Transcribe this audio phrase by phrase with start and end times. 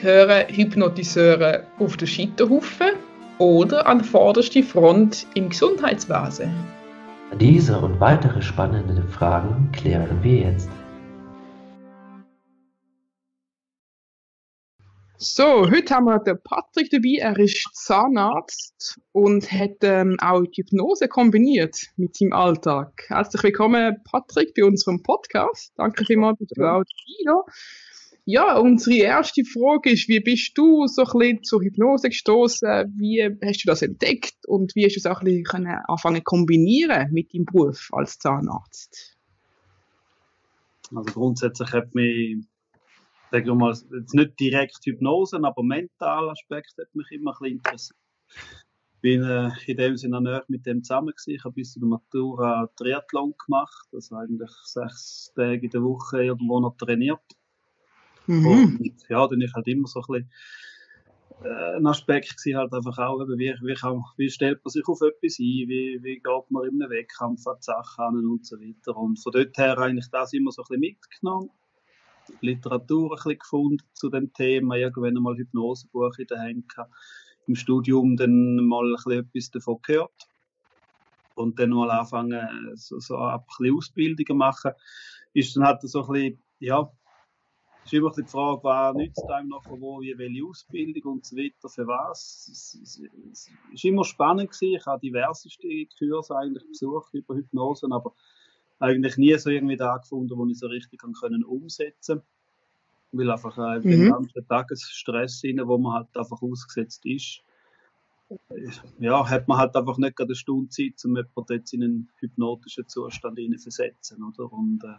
[0.00, 2.90] gehören Hypnotiseure auf den Scheiterhaufen
[3.38, 6.52] oder an vorderste Front im Gesundheitswesen?
[7.40, 10.70] Diese und weitere spannende Fragen klären wir jetzt.
[15.20, 17.18] So, heute haben wir den Patrick dabei.
[17.18, 22.92] Er ist Zahnarzt und hat ähm, auch die Hypnose kombiniert mit seinem Alltag.
[23.08, 25.72] Herzlich willkommen, Patrick, bei unserem Podcast.
[25.76, 27.42] Danke vielmals, dass du auch dabei
[28.30, 32.68] Ja, unsere erste Frage ist, wie bist du so ein bisschen zur Hypnose gestoßen?
[32.98, 37.10] Wie hast du das entdeckt und wie hast du es auch ein bisschen anfangen kombinieren
[37.10, 39.16] mit deinem Beruf als Zahnarzt?
[40.94, 42.36] Also grundsätzlich hat mich
[43.30, 47.56] sagen wir mal, jetzt nicht direkt Hypnose, aber mentaler Aspekt hat mich immer ein bisschen
[47.56, 47.98] interessiert.
[48.96, 51.34] Ich bin äh, in dem Sinne näher mit dem zusammen gewesen.
[51.34, 56.24] Ich habe bis zu der Matura Triathlon gemacht, also eigentlich sechs Tage in der Woche
[56.24, 57.22] irgendwo noch trainiert.
[58.28, 58.46] Mhm.
[58.46, 60.30] Und ja, dann ist halt immer so ein bisschen
[61.44, 65.00] äh, ein Aspekt gewesen, halt einfach auch, wie, wie, kann, wie stellt man sich auf
[65.00, 68.56] etwas ein, wie, wie geht man in einem Wettkampf an die Sachen an und so
[68.56, 68.96] weiter.
[68.96, 71.50] Und von dort her eigentlich das immer so ein bisschen mitgenommen.
[72.42, 76.74] Literatur ein bisschen gefunden zu dem Thema, irgendwann einmal Hypnosebuch in der Hand.
[77.46, 80.28] Im Studium dann mal ein bisschen etwas davon gehört.
[81.34, 84.72] Und dann mal anfangen, so, so ein bisschen Ausbildungen machen.
[85.32, 86.92] Ist dann halt so ein bisschen, ja,
[87.92, 91.68] ist immer die Frage, was nützt einem nachher wo, wie welche Ausbildung und so weiter,
[91.68, 92.48] für was.
[92.52, 94.76] Es, es, es ist immer spannend gewesen.
[94.76, 98.14] Ich habe diverseste Kurse eigentlich besucht über Hypnose, aber
[98.78, 102.22] eigentlich nie so irgendwie da gefunden, wo ich so richtig kann können umsetzen
[103.12, 103.90] weil einfach äh, mhm.
[103.90, 107.42] den ganzen Tagesstress rein, wo man halt einfach ausgesetzt ist,
[108.98, 112.86] ja, hat man halt einfach nicht gerade eine Stunde Zeit, um jemanden in einen hypnotischen
[112.86, 114.52] Zustand hineinzuversetzen, oder?
[114.52, 114.98] Und äh,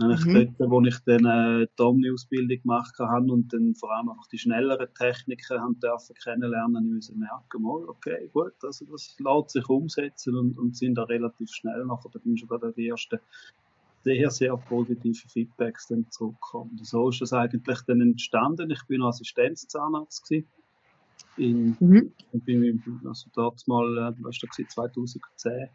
[0.00, 0.56] eigentlich mhm.
[0.58, 4.38] dort, wo ich dann äh, die Omni-Ausbildung gemacht habe und dann vor allem einfach die
[4.38, 9.68] schnelleren Techniken haben dürfen kennenlernen, ich musste merken, mal, okay, gut, also das lässt sich
[9.68, 13.18] umsetzen und, und sind da relativ schnell nachher, da bin ich schon bei den ersten
[14.04, 16.70] sehr, sehr positive Feedbacks dann zurückgekommen.
[16.70, 18.70] Und so ist das eigentlich dann entstanden.
[18.70, 20.48] Ich bin Assistenzzahnarzt gewesen.
[21.36, 22.12] In, mhm.
[22.32, 25.68] bin also dort mal, äh, was war das, 2010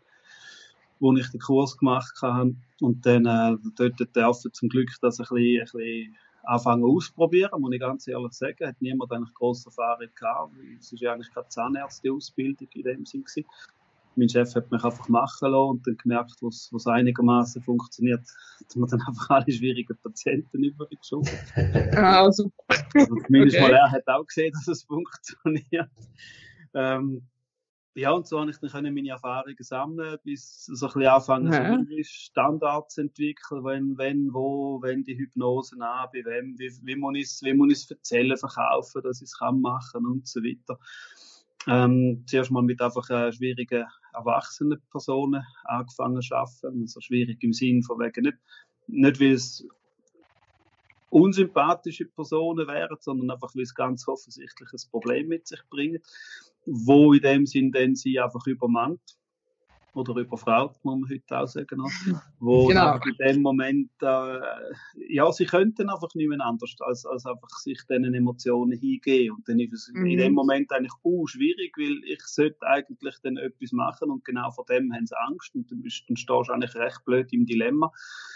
[1.00, 2.56] wo ich den Kurs gemacht habe.
[2.82, 7.74] Und dann äh, dort dürfen zum Glück das ein bisschen, ein bisschen anfangen ausprobieren, muss
[7.74, 8.68] ich ganz ehrlich sagen.
[8.68, 10.54] Hat niemand eigentlich grosse Erfahrung gehabt.
[10.80, 13.46] Es ist ja eigentlich keine Zahnärzte-Ausbildung in dem Sinn gewesen.
[14.16, 18.22] Mein Chef hat mich einfach machen lassen und dann gemerkt, was, was einigermaßen funktioniert,
[18.60, 21.30] hat man dann einfach alle schwierigen Patienten übergeschoben.
[21.96, 22.54] Ah, super.
[22.96, 23.68] Also zumindest okay.
[23.68, 25.92] mal er hat auch gesehen, dass es funktioniert.
[26.74, 27.22] Ähm,
[27.98, 31.78] ja, und so habe ich dann meine Erfahrungen sammeln, bis so ein bisschen anfangen, ja.
[31.78, 36.96] so Standards zu entwickeln, wenn, wenn, wo, wenn die Hypnosen an, bei wem, wie, wie
[36.96, 40.28] muss ich es, wie muss ich es erzählen, verkaufen, dass ich es kann machen und
[40.28, 40.78] so weiter.
[41.68, 47.52] Ähm, zuerst mal mit einfach äh, schwierigen erwachsenen Personen angefangen zu arbeiten, also schwierig im
[47.52, 48.38] Sinn von wegen nicht,
[48.88, 49.68] nicht weil es
[51.10, 56.06] unsympathische Personen wären, sondern einfach, weil es ganz offensichtlich ein Problem mit sich bringt
[56.68, 59.17] wo in dem Sinn dann sie einfach übermannt
[59.98, 61.80] oder überfragt, muss man heute auch sagen,
[62.40, 63.00] wo genau.
[63.06, 64.40] in dem Moment, äh,
[65.10, 69.34] ja, sie könnten einfach nicht mehr anders, als, als einfach sich diesen Emotionen hingehen.
[69.34, 70.06] Und dann ist es mhm.
[70.06, 74.52] in dem Moment eigentlich uh, schwierig, weil ich sollte eigentlich dann etwas machen und genau
[74.52, 77.46] vor dem haben sie Angst und dann, bist, dann stehst du eigentlich recht blöd im
[77.46, 77.92] Dilemma.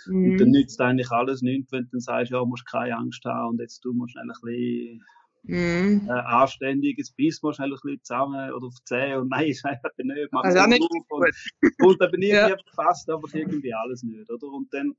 [0.08, 0.32] Mhm.
[0.32, 3.24] Und dann nützt eigentlich alles nichts, wenn du dann sagst, ja, du musst keine Angst
[3.26, 5.04] haben und jetzt du musst schnell ein bisschen
[5.44, 6.08] Mhm.
[6.08, 9.66] Äh, anständiges Biss mal schnell ein bisschen zusammen oder auf die Zähne und nein, ist
[9.66, 11.32] einfach nicht, mach also nicht und,
[11.80, 12.56] und dann bin ich ja.
[12.76, 14.48] fast aber irgendwie alles nicht, oder?
[14.48, 14.94] Und dann,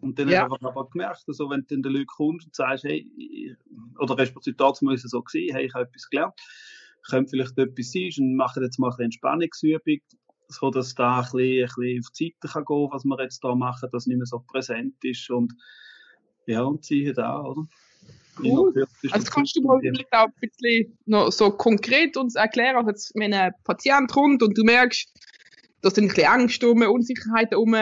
[0.00, 0.42] und dann ja.
[0.42, 3.56] habe ich aber gemerkt, also wenn du dann den Leuten kommst und sagst, hey,
[3.98, 6.34] oder respektive dazu muss es so gewesen, hey, ich habe etwas gelernt,
[7.08, 9.98] könnte vielleicht etwas sein und machen jetzt mal eine Entspannungsübung,
[10.48, 13.42] so dass da ein bisschen, ein bisschen auf die Seite kann gehen, was wir jetzt
[13.42, 15.54] da machen, dass nicht mehr so präsent ist und
[16.46, 17.62] ja, und ziehe da, oder?
[18.38, 18.86] Cool.
[19.10, 23.12] Also kannst du mal vielleicht auch ein bisschen noch so konkret uns erklären, also jetzt,
[23.14, 25.08] wenn ein Patient kommt und du merkst,
[25.82, 27.76] dass sind ein bisschen Angst um, Unsicherheit um,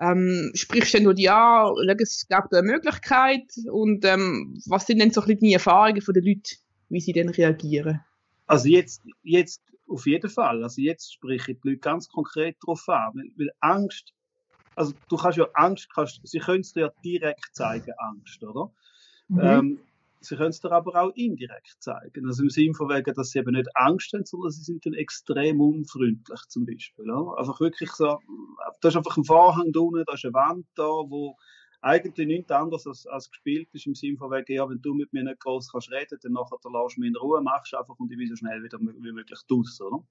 [0.00, 5.12] ähm, sprichst du nur die an, es gibt eine Möglichkeit und ähm, was sind denn
[5.12, 6.42] so ein bisschen die Erfahrungen von den Leuten,
[6.88, 8.00] wie sie dann reagieren?
[8.46, 12.88] Also jetzt, jetzt auf jeden Fall, also jetzt spreche ich die Leute ganz konkret darauf
[12.88, 14.12] an, weil, weil Angst,
[14.74, 18.72] also du kannst ja Angst, kannst, sie können es dir ja direkt zeigen, Angst, oder?
[19.28, 19.40] Mhm.
[19.40, 19.78] Ähm,
[20.20, 22.26] sie können es dir aber auch indirekt zeigen.
[22.26, 24.94] Also im Sinne von wegen, dass sie eben nicht Angst haben, sondern sie sind dann
[24.94, 27.06] extrem unfreundlich zum Beispiel.
[27.06, 27.34] Ja?
[27.36, 28.18] Einfach wirklich so,
[28.80, 31.36] da ist einfach ein Vorhang da unten, da ist eine Wand da, wo
[31.80, 35.12] eigentlich nichts anderes als, als gespielt ist, im Sinne von wegen, ja, wenn du mit
[35.12, 37.98] mir nicht groß kannst reden, dann nachher dann lässt du mich in Ruhe, machst einfach
[37.98, 40.02] und ich will so schnell wieder wie möglich draus, oder?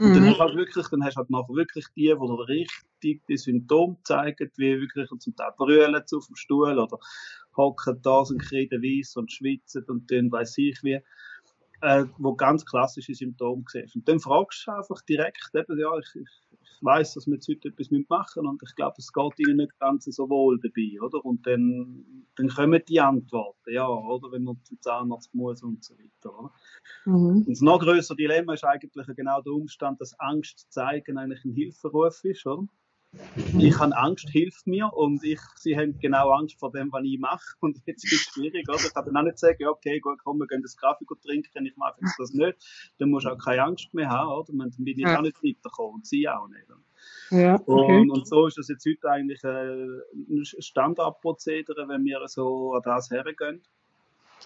[0.00, 0.28] Und dann mhm.
[0.28, 3.98] hast du halt wirklich, dann hast du halt nachher wirklich die, die richtig die Symptome
[4.04, 6.98] zeigen, wie wirklich zum Teil brüllen auf dem Stuhl oder
[7.56, 11.00] hocken da und kriegen weiss und schwitzen und dann weiss ich wie
[11.82, 13.96] äh, wo ganz klassische Symptome siehst.
[13.96, 16.28] Und dann fragst du einfach direkt, eben, ja, ich, ich,
[16.80, 19.58] ich weiss, dass wir jetzt heute etwas machen müssen und ich glaube, es geht ihnen
[19.58, 21.24] nicht ganz so wohl dabei, oder?
[21.24, 24.32] Und dann, dann kommen die Antworten, ja, oder?
[24.32, 26.52] Wenn man zum Zahnarzt muss und so weiter, oder?
[27.04, 27.44] Mhm.
[27.46, 31.52] Und das noch größere Dilemma ist eigentlich genau der Umstand, dass Angst zeigen eigentlich ein
[31.52, 32.66] Hilferuf ist, oder?
[33.58, 37.18] Ich habe Angst, hilft mir und ich, sie haben genau Angst vor dem, was ich
[37.18, 38.78] mache und jetzt ist es schwierig, oder?
[38.78, 41.76] Ich kann dann auch nicht sagen, okay, gut, komm, wir gehen das Kaffee trinken, ich
[41.76, 42.56] mache jetzt das nicht,
[42.98, 44.52] dann musst du auch keine Angst mehr haben, oder?
[44.52, 46.66] Dann bin ich auch nicht weiterkommen und sie auch nicht.
[47.30, 48.00] Ja, okay.
[48.00, 52.82] und, und, so ist das jetzt heute eigentlich äh, ein Standardprozedere, wenn wir so an
[52.84, 53.62] das hergehen.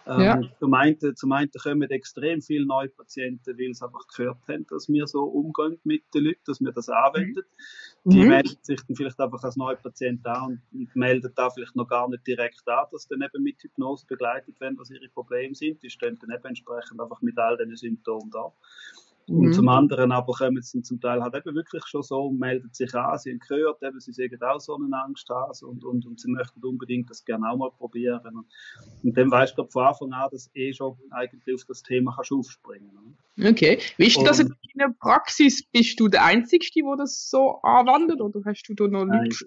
[0.06, 0.40] Ähm, ja.
[0.58, 4.88] zum, einen, zum einen kommen extrem viele neue Patienten, weil sie einfach gehört haben, dass
[4.88, 7.42] wir so umgehen mit den Leuten, dass wir das anwenden.
[8.04, 8.10] Mhm.
[8.10, 11.88] Die melden sich dann vielleicht einfach als neue Patient an und melden da vielleicht noch
[11.88, 15.82] gar nicht direkt an, dass dann eben mit Hypnose begleitet werden, was ihre Probleme sind.
[15.82, 18.52] Die stehen dann eben entsprechend einfach mit all diesen Symptomen da.
[19.26, 19.53] Und mhm.
[19.53, 22.94] zum anderen aber kommen sie zum Teil halt eben wirklich schon so und melden sich
[22.94, 26.31] an, sie haben gehört, eben, sie sehen auch so eine Angsthase und, und, und sie
[26.31, 28.21] möchten unbedingt das gerne auch mal probieren.
[28.35, 28.47] Und,
[29.03, 32.32] und dann weißt du von Anfang an, dass eh schon eigentlich auf das Thema kannst
[32.32, 32.91] aufspringen
[33.37, 33.50] kannst.
[33.50, 33.79] Okay.
[33.97, 35.65] Wie ist das in der Praxis?
[35.73, 39.47] Bist du der Einzige, der das so anwendet oder hast du da noch Leute?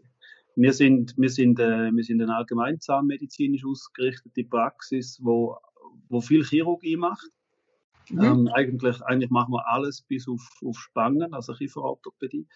[0.55, 5.55] Wir sind, wir sind, äh, wir sind eine allgemein zahnmedizinisch ausgerichtete Praxis, wo,
[6.09, 7.29] wo viel Chirurgie macht.
[8.09, 8.23] Mhm.
[8.23, 12.47] Ähm, eigentlich, eigentlich machen wir alles bis auf, auf Spangen, also Kieferorthopädie.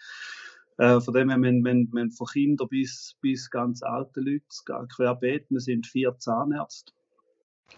[0.78, 5.46] Äh, von dem her, wir, wir, wir von Kindern bis, bis ganz alte Leute, querbeet,
[5.50, 6.94] wir sind vier Zahnärzte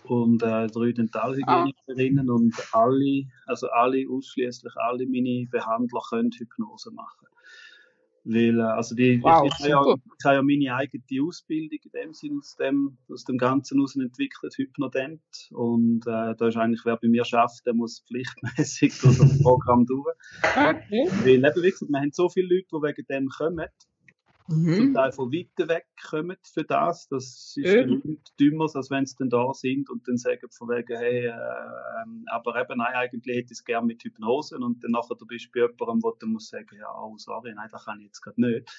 [0.05, 2.33] und äh, drei Dentalhygienikerinnen ah.
[2.33, 7.27] und alle, also alle, ausschließlich alle meine Behandler können Hypnose machen.
[8.25, 11.91] Weil, äh, also die, wow, ich, ich, ja, ich habe ja meine eigene Ausbildung in
[11.91, 15.21] dem Sinne aus dem, aus dem Ganzen heraus entwickelt, Hypnodent.
[15.51, 19.85] Und äh, da ist eigentlich, wer bei mir schafft, der muss pflichtmäßig durch das Programm
[19.85, 20.15] durch.
[20.41, 21.09] Okay.
[21.23, 23.67] Weil eben, wir haben so viele Leute, die wegen dem kommen
[24.48, 24.74] mhm.
[24.75, 27.07] zum Teil von weiter weg kommen für das.
[27.07, 28.01] Das ist mhm.
[28.04, 31.31] nichts dümmer, als wenn sie dann da sind und dann sagen von wegen, hey, äh,
[32.28, 35.51] aber eben, nein, eigentlich hätte ich es gerne mit Hypnose und dann nachher du bist
[35.51, 38.42] bei jemandem, wo du musst sagen, ja, oh, sorry, nein, das kann ich jetzt gerade
[38.42, 38.69] nicht.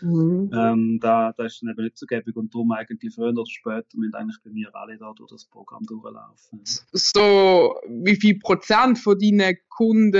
[0.00, 0.50] Mhm.
[0.52, 3.86] Ähm, da, da ist dann eben nicht so gäbig und darum eigentlich früher oder später
[3.94, 6.60] müssen eigentlich bei mir alle da durch das Programm durchlaufen.
[6.64, 10.12] So, wie viel Prozent von deinen Kunden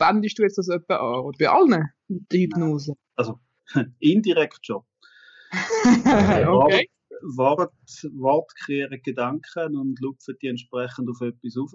[0.00, 1.32] wendest du jetzt das etwa an?
[1.38, 2.94] Bei allen der Hypnose?
[3.16, 3.38] Also,
[4.00, 4.82] Indirekt schon.
[6.04, 6.88] okay.
[7.22, 7.72] Wort,
[8.14, 11.72] Wort kreieren Gedanken und lupfen die entsprechend auf etwas auf.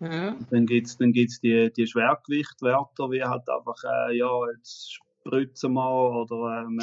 [0.00, 0.36] Ja.
[0.50, 5.74] Dann gibt es dann gibt's die, die Schwergewichtwörter, wie halt einfach, äh, ja, jetzt spritzen
[5.74, 6.80] wir oder ähm,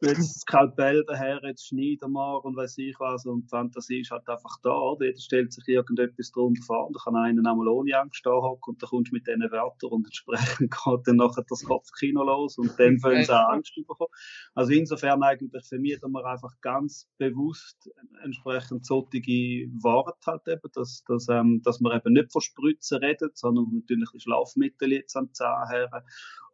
[0.00, 3.26] jetzt das Skalpell daher, jetzt schneiden wir und weiß ich was.
[3.26, 5.06] Und die Fantasie ist halt einfach da, oder?
[5.06, 6.90] Jeder stellt sich irgendetwas drunter vor.
[6.92, 9.90] Da kann einer einmal ohne Angst da hocken und dann kommst du mit diesen Wörtern
[9.90, 14.10] und entsprechend geht dann nachher das Kopfkino los und dann fangen sie an, Angst bekommen.
[14.54, 17.90] Also insofern eigentlich vermieten wir einfach ganz bewusst
[18.22, 23.30] entsprechend solche Worte halt eben, dass, dass, ähm, dass wir eben nicht von Spritzen reden,
[23.34, 26.04] sondern natürlich Schlafmittel jetzt an Zahn her.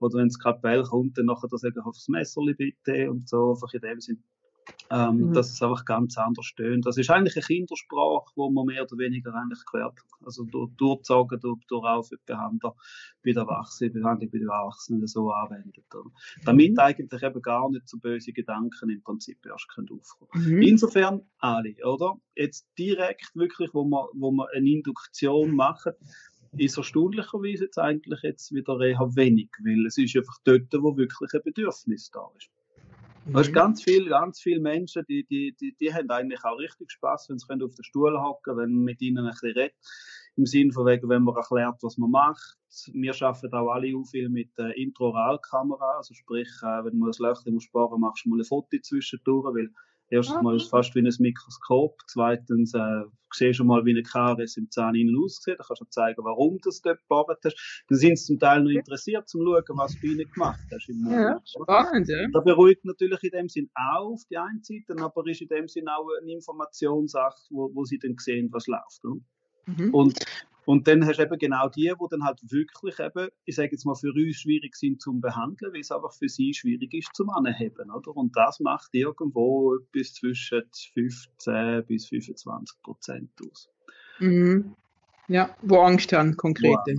[0.01, 3.73] Oder wenn das Kapell kommt, dann nachher das einfach aufs Messerli bitte und so, einfach
[3.73, 4.23] in dem Sinn.
[4.91, 5.33] Ähm, mhm.
[5.33, 6.87] Dass es einfach ganz anders stöhnt.
[6.87, 11.41] Das ist eigentlich eine Kindersprache, wo man mehr oder weniger eigentlich quert, also durch, durchzogen,
[11.41, 12.75] durch, durch auch für die Behandler
[13.25, 15.87] bei der Erwachsenen, Behandlung bei den Erwachsenen so anwendet.
[15.95, 16.11] Oder?
[16.45, 16.79] Damit mhm.
[16.79, 20.31] eigentlich eben gar nicht so böse Gedanken im Prinzip erst können aufkommen.
[20.35, 20.63] Mhm.
[20.63, 22.17] Insofern alle, oder?
[22.35, 25.95] Jetzt direkt wirklich, wo man, wo man eine Induktion macht,
[26.57, 31.33] ist erstaunlicherweise jetzt eigentlich jetzt wieder eher wenig, weil es ist einfach dort, wo wirklich
[31.33, 32.51] ein Bedürfnis da ist.
[33.27, 33.37] Mhm.
[33.37, 37.29] Hast ganz viele, ganz viele Menschen, die, die, die, die haben eigentlich auch richtig Spaß,
[37.29, 39.75] wenn sie auf den Stuhl hocken, wenn man mit ihnen ein bisschen redet.
[40.37, 42.57] Im Sinne von wegen, wenn man erklärt, was man macht.
[42.93, 47.15] Wir arbeiten auch alle auch viel mit äh, Intraoralkamera, also sprich, äh, wenn man ein
[47.19, 49.71] Löchchen sparen muss, machst du mal ein Foto zwischendurch, weil
[50.11, 51.97] Erstens mal ist es fast wie ein Mikroskop.
[52.09, 53.03] Zweitens äh,
[53.33, 55.59] siehst du mal, wie eine Karies im Zahn innen aussieht.
[55.59, 57.85] Da kannst du zeigen, warum du das dort gebohrt hast.
[57.89, 60.89] Dann sind sie zum Teil noch interessiert, zum schauen, was du ihnen gemacht hast.
[60.89, 62.27] Im ja, spannend, ja.
[62.33, 65.69] Das beruhigt natürlich in dem Sinn auch auf die einen Seite, aber ist in dem
[65.69, 69.05] Sinn auch eine Informationssache, wo, wo sie dann sehen, was läuft.
[69.67, 69.95] Mhm.
[69.95, 70.19] Und
[70.71, 73.85] Und dann hast du eben genau die, die dann halt wirklich eben, ich sage jetzt
[73.85, 77.29] mal, für uns schwierig sind zum Behandeln, weil es einfach für sie schwierig ist zum
[77.31, 78.17] Anheben, oder?
[78.17, 80.63] Und das macht irgendwo etwas zwischen
[80.95, 83.69] 15 bis 25 Prozent aus.
[84.21, 84.77] Mhm.
[85.31, 86.77] Ja, wo Angst haben, konkret.
[86.87, 86.95] Ja.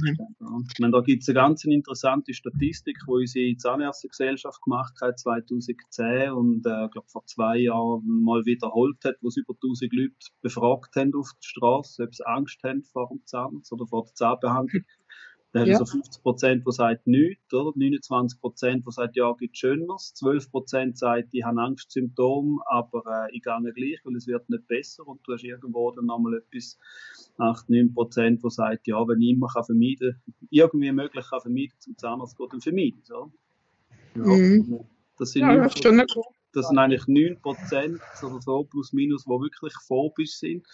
[0.72, 6.32] Ich meine, da gibt es eine ganz interessante Statistik, die unsere Zahnärztegesellschaft gemacht hat 2010
[6.32, 10.96] und äh, glaube vor zwei Jahren mal wiederholt hat, wo sie über 1000 Leute befragt
[10.96, 14.84] haben auf der Straße, ob sie Angst haben vor dem Zahnarzt oder vor der Zahnbehandlung.
[15.54, 15.76] Da ja.
[15.76, 17.72] haben so 50 Prozent, die sagen nichts, oder?
[17.76, 20.14] 29 Prozent, die sagen, ja, gibt Schöneres.
[20.14, 24.68] 12 Prozent sagen, die haben Angstsymptome, aber äh, ich gehe gleich, weil es wird nicht
[24.68, 25.06] besser.
[25.06, 26.78] Und du hast irgendwo dann nochmal etwas,
[27.38, 31.74] 8, 9 Prozent, die sagen, ja, wenn ich immer kann vermeiden, irgendwie möglich kann vermeiden,
[31.80, 33.32] zum Zahnarzt geht, dann vermeiden, so.
[34.16, 34.86] Ja, mhm.
[35.18, 35.74] Das sind, ja, das,
[36.54, 40.66] das sind eigentlich 9 Prozent oder so, plus minus, die wirklich phobisch sind.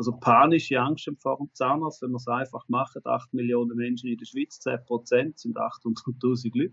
[0.00, 4.16] Also panische Angst vor dem Zahnarzt, wenn wir es einfach machen, 8 Millionen Menschen in
[4.16, 6.72] der Schweiz, 10 Prozent sind 800.000 Leute.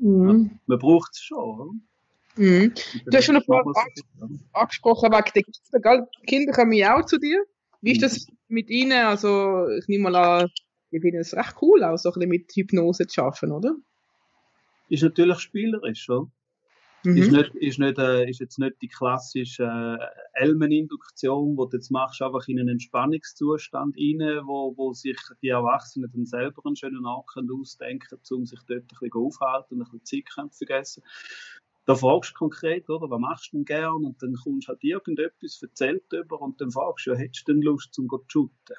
[0.00, 0.28] Mhm.
[0.28, 1.70] Ja, man braucht es schon, oder?
[2.34, 2.74] Mhm.
[3.06, 3.62] Du hast schon ein paar
[4.54, 6.08] angesprochen wegen der Kinder.
[6.26, 7.44] Kinder kommen ja auch zu dir.
[7.80, 8.06] Wie ist mhm.
[8.06, 9.06] das mit ihnen?
[9.06, 10.50] Also, ich nehme mal an,
[10.90, 13.76] ich finde es recht cool, auch so ein bisschen mit Hypnose zu arbeiten, oder?
[14.88, 16.26] Ist natürlich spielerisch, oder?
[17.04, 17.16] Mhm.
[17.16, 21.90] Ist, nicht, ist, nicht, äh, ist jetzt nicht die klassische äh, Elmeninduktion, wo du jetzt
[21.90, 27.04] machst, einfach in einen Entspannungszustand rein, wo, wo sich die Erwachsenen dann selber einen schönen
[27.04, 31.02] Ort ausdenken um sich dort ein bisschen aufhalten und ein bisschen Zeit zu vergessen.
[31.84, 34.04] Da fragst du konkret, oder, was machst du denn gern?
[34.04, 37.52] Und dann kommst du halt irgendetwas erzählt über und dann fragst du, ja, hättest du
[37.52, 38.76] denn Lust zum zu shooten?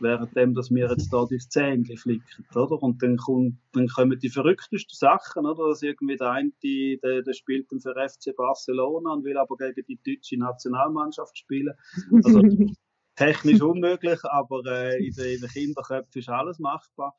[0.00, 2.82] Währenddem, dass wir jetzt da durchs Zähnchen flicken, oder?
[2.82, 5.68] Und dann, kommt, dann kommen die verrücktesten Sachen, oder?
[5.68, 9.84] Dass irgendwie der eine, der, der spielt dann für FC Barcelona und will aber gegen
[9.86, 11.74] die deutsche Nationalmannschaft spielen.
[12.12, 12.42] Also,
[13.16, 17.14] technisch unmöglich, aber äh, in, den, in den Kinderköpfen ist alles machbar.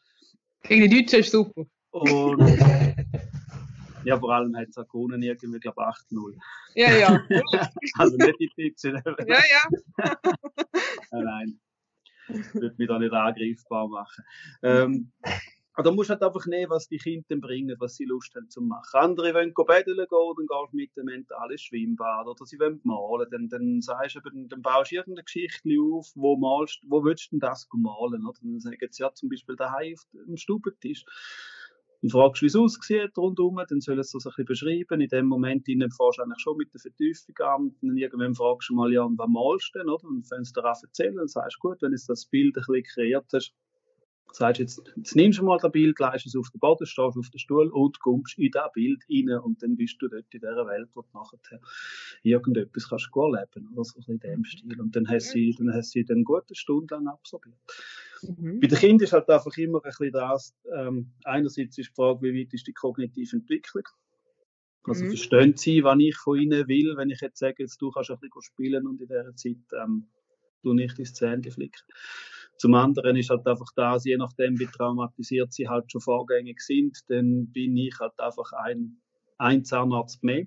[0.63, 1.65] Gegen die Deutschen ist super.
[1.91, 2.41] Und,
[4.03, 6.35] ja, vor allem hat es auch gewonnen, irgendwie, glaube ich, 8-0.
[6.75, 7.23] Ja, ja.
[7.97, 9.01] also nicht die Deutschen.
[9.27, 10.15] ja, ja.
[11.11, 11.59] nein
[12.27, 14.23] würde mich da nicht angreifbar machen.
[14.63, 15.11] Ähm,
[15.83, 18.61] da musst du halt einfach nehmen, was die Kinder bringen, was sie Lust haben zu
[18.61, 18.97] machen.
[18.97, 22.27] Andere wollen baden gehen, dann gehst du mit dem mentalen Schwimmbad.
[22.27, 26.11] Oder sie wollen malen, dann, dann sagst du, dann, dann baust du irgendeine Geschichte auf,
[26.15, 28.25] wo malst, wo willst du denn das malen?
[28.25, 28.39] Oder?
[28.41, 31.03] Dann sagen sie ja zum Beispiel daheim auf dem Stubentisch.
[32.01, 35.01] Dann fragst du, wie es aussieht rundherum, dann sollen sie das ein bisschen beschreiben.
[35.01, 37.75] In dem Moment ihnen fährst du eigentlich schon mit der Vertiefung an.
[37.81, 40.07] Dann irgendwann fragst du mal, ja, was malst du denn, oder?
[40.07, 42.83] Und wenn sie dir erzählen, dann sagst du, gut, wenn du das Bild ein bisschen
[42.83, 43.53] kreiert hast,
[44.35, 47.29] sagst jetzt, jetzt nimmst du mal das Bild, leist es auf den Boden, stehst auf
[47.29, 50.67] den Stuhl und kommst in das Bild rein und dann bist du dort in dieser
[50.67, 51.59] Welt, wo du nachher
[52.23, 54.79] irgendetwas kannst du erleben, oder so in dem Stil.
[54.79, 57.55] Und dann hast du dann hast du dann gute Stunden lang absorbiert.
[58.37, 58.59] Mhm.
[58.59, 62.21] Bei den Kindern ist halt einfach immer ein bisschen das, ähm, einerseits ist die Frage,
[62.21, 63.83] wie weit ist die kognitive Entwicklung?
[64.83, 65.09] Also mhm.
[65.09, 68.19] verstehen sie, was ich von ihnen will, wenn ich jetzt sage, jetzt du kannst ein
[68.19, 70.07] bisschen spielen und in dieser Zeit ähm,
[70.61, 71.81] du nicht ins Zähnchen flicken.
[72.57, 76.97] Zum anderen ist halt einfach das, je nachdem, wie traumatisiert sie halt schon vorgängig sind,
[77.09, 79.01] dann bin ich halt einfach ein,
[79.37, 80.45] ein Zahnarzt mehr.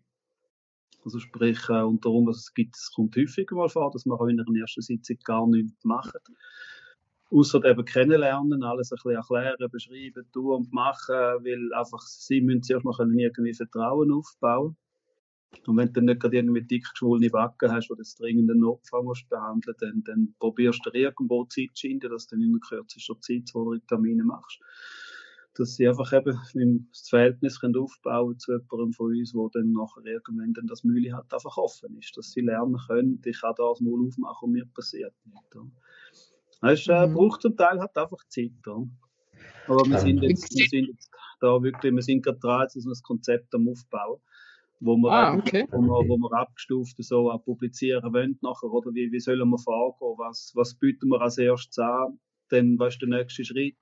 [1.04, 4.26] Also sprich, äh, unter anderem, es gibt, es kommt häufiger mal vor, dass man auch
[4.26, 6.16] in einer ersten Sitzung gar nichts macht.
[7.30, 12.62] Außer eben kennenlernen, alles ein bisschen erklären, beschreiben, tun und machen, weil einfach sie müssen
[12.62, 14.76] zuerst mal irgendwie Vertrauen aufbauen
[15.66, 19.02] und wenn du nicht gerade irgendwie dick geschwollene Backen hast, wo du dringend einen Notfall
[19.02, 23.18] musst behandeln dann, dann probierst du irgendwo Zeit zu finden, dass du dann in kürzester
[23.20, 24.60] Zeit zwei, drei Termine machst.
[25.54, 30.52] Dass sie einfach eben das Verhältnis aufbauen zu jemandem von uns, wo dann nachher irgendwann
[30.52, 32.16] dann das Mühle halt einfach offen ist.
[32.16, 35.56] Dass sie lernen können, ich kann das mal aufmachen und mir passiert nicht.
[36.62, 37.14] Es äh, mhm.
[37.14, 38.50] braucht zum Teil halt einfach Zeit.
[38.66, 38.88] Oder?
[39.66, 41.10] Aber wir sind jetzt, wir sind jetzt
[41.40, 44.20] da wirklich, wir sind gerade dran, dass wir das Konzept am Aufbauen
[44.80, 45.66] wo wir, ah, okay.
[45.70, 50.18] wo wir, wo wir abgestuft so publizieren wollen nachher, oder wie, wie sollen wir vorgehen,
[50.18, 52.18] was, was bieten wir als erstes an,
[52.50, 53.76] dann, weißt der nächste Schritt,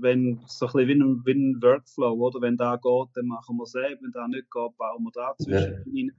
[0.00, 3.56] wenn, so ein bisschen wie ein, wie ein Workflow, oder, wenn da geht, dann machen
[3.56, 6.12] wir es eben, wenn da nicht geht, bauen wir da zwischen ja.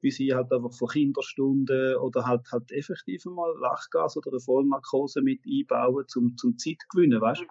[0.00, 5.22] Wie sie halt einfach von Kinderstunden oder halt, halt effektiv mal Lachgas oder eine Vollnarkose
[5.22, 7.46] mit einbauen, zum, zum Zeit gewinnen, weißt du?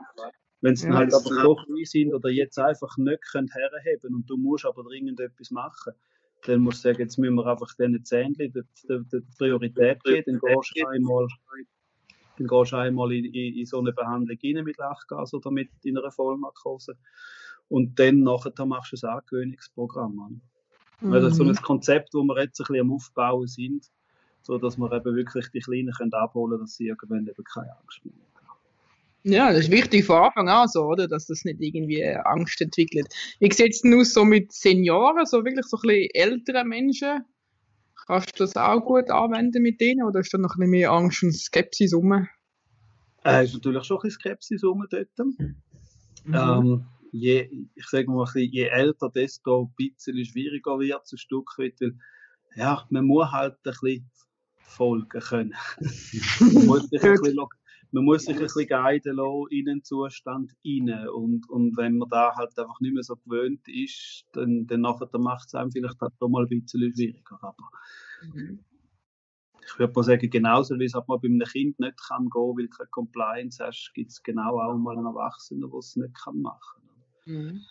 [0.61, 4.29] Wenn sie ja, halt aber doch wie sind oder jetzt einfach nicht können herheben und
[4.29, 5.93] du musst aber dringend etwas machen,
[6.45, 10.39] dann musst du sagen, jetzt müssen wir einfach diesen Zähnchen die, die, die Priorität geben,
[10.41, 11.27] dann gehst du einmal,
[12.37, 15.69] dann gehst du einmal in, in, in so eine Behandlung rein mit Lachgas oder mit
[15.85, 16.97] einer Vollnarkose
[17.69, 20.41] und dann nachher machst du ein Angewöhnungsprogramm an.
[21.01, 21.13] Mhm.
[21.13, 23.85] Also so ein Konzept, wo wir jetzt ein bisschen am Aufbauen sind,
[24.41, 27.77] so dass wir eben wirklich die Kleinen können abholen können, dass sie irgendwann eben keine
[27.79, 28.27] Angst mehr haben.
[29.23, 31.07] Ja, das ist wichtig von Anfang an so, oder?
[31.07, 33.07] Dass das nicht irgendwie Angst entwickelt.
[33.39, 37.25] Wie sieht es denn aus so mit Senioren, so wirklich so ein bisschen älteren Menschen?
[38.07, 40.91] Kannst du das auch gut anwenden mit denen oder ist da noch ein bisschen mehr
[40.91, 42.27] Angst und Skepsis rum?
[43.25, 45.09] Äh, ist natürlich schon ein bisschen Skepsis rum dort.
[45.17, 45.55] Mhm.
[46.33, 51.17] Ähm, je, ich sage mal, bisschen, je älter, desto ein bisschen schwieriger wird es ein
[51.17, 51.97] Stück weit, weil
[52.55, 54.09] ja, man muss halt ein bisschen
[54.57, 55.53] folgen können.
[56.39, 57.37] man, muss sich ein bisschen,
[57.91, 61.07] man muss sich ein bisschen guiden lassen in den Zustand rein.
[61.09, 65.47] Und, und wenn man da halt einfach nicht mehr so gewöhnt ist, dann, dann macht
[65.47, 67.39] es einem vielleicht halt doch mal ein bisschen schwieriger.
[67.41, 67.55] Aber
[68.33, 68.59] Mhm.
[69.63, 72.55] ich würde mal sagen, genauso wie es halt mal bei einem Kind nicht kann gehen,
[72.55, 76.15] weil du keine Compliance hast, gibt es genau auch mal einen Erwachsenen, der es nicht
[76.15, 76.86] kann machen
[77.27, 77.61] Mhm.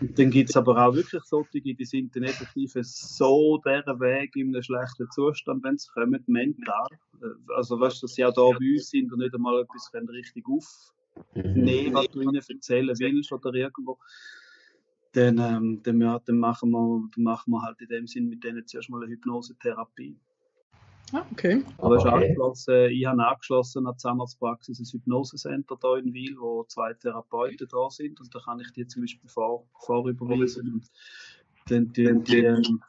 [0.00, 4.48] Dann gibt es aber auch wirklich solche, die sind dann effektiv so deren Weg in
[4.48, 6.86] einem schlechten Zustand, wenn sie kommen, mental.
[7.22, 9.90] Äh, Also weißt du, dass sie auch da bei uns sind und nicht einmal etwas
[9.92, 13.98] können richtig aufnehmen, was du ihnen erzählen willst oder irgendwo.
[15.12, 18.42] Dann, ähm, dann, ja, dann, machen wir, dann machen wir halt in dem Sinn mit
[18.44, 20.18] denen zuerst mal eine Hypnosetherapie.
[21.12, 21.62] Ah, okay.
[21.78, 22.24] Aber es ist Okay.
[22.24, 27.66] angeschlossen, ich habe angeschlossen an die Zahnarztpraxis ein Hypnosecenter hier in Wil, wo zwei Therapeuten
[27.70, 30.90] da sind und da kann ich die zum Beispiel vor, vorüberweisen und
[31.68, 32.82] dann tun die ähm,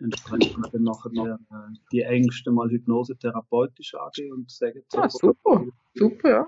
[0.00, 5.64] entsprechend dann nachher die, äh, die Ängste mal hypnosetherapeutisch angehen und sagen, Ah, super.
[5.94, 6.46] Super, ja.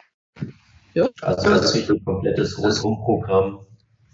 [0.95, 3.67] Ja, Also das ist ein komplettes Rundumprogramm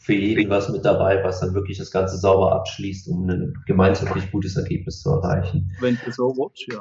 [0.06, 4.30] für jeden was mit dabei, was dann wirklich das Ganze sauber abschließt, um ein gemeinschaftlich
[4.30, 5.68] gutes Ergebnis zu erreichen.
[5.80, 6.78] Wenn du so willst, ja.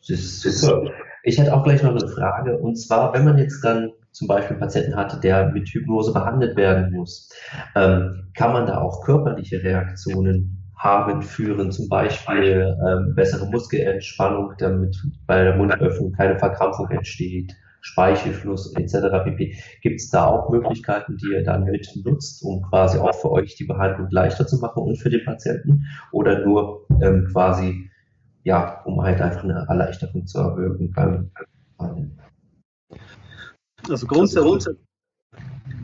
[0.00, 0.90] Das ist super.
[1.22, 4.56] Ich hätte auch gleich noch eine Frage, und zwar, wenn man jetzt dann zum Beispiel
[4.56, 7.30] einen Patienten hatte, der mit Hypnose behandelt werden muss,
[7.76, 14.96] ähm, kann man da auch körperliche Reaktionen haben, führen, zum Beispiel ähm, bessere Muskelentspannung, damit
[15.28, 17.54] bei der Mundöffnung keine Verkrampfung entsteht,
[17.86, 19.24] Speichelfluss etc.
[19.24, 19.56] pp.
[19.80, 23.54] Gibt es da auch Möglichkeiten, die ihr dann mit nutzt, um quasi auch für euch
[23.56, 25.84] die Behandlung leichter zu machen und für den Patienten?
[26.12, 27.90] Oder nur ähm, quasi
[28.42, 31.30] ja, um halt einfach eine Erleichterung zu erwirken beim
[33.88, 34.76] Also grundsätzlich,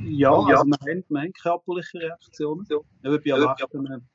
[0.00, 0.70] ja, also wir haben,
[1.08, 2.66] wir haben körperliche Reaktionen.
[2.70, 4.08] Eben bei Erwachsenen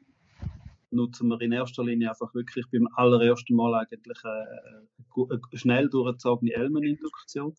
[0.91, 5.89] nutzen wir in erster Linie einfach wirklich beim allerersten Mal eigentlich eine, gu- eine schnell
[5.89, 7.55] durchgezogene Elmeninduktion.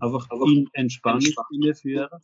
[0.00, 2.20] Einfach in Entspannung hineinführen.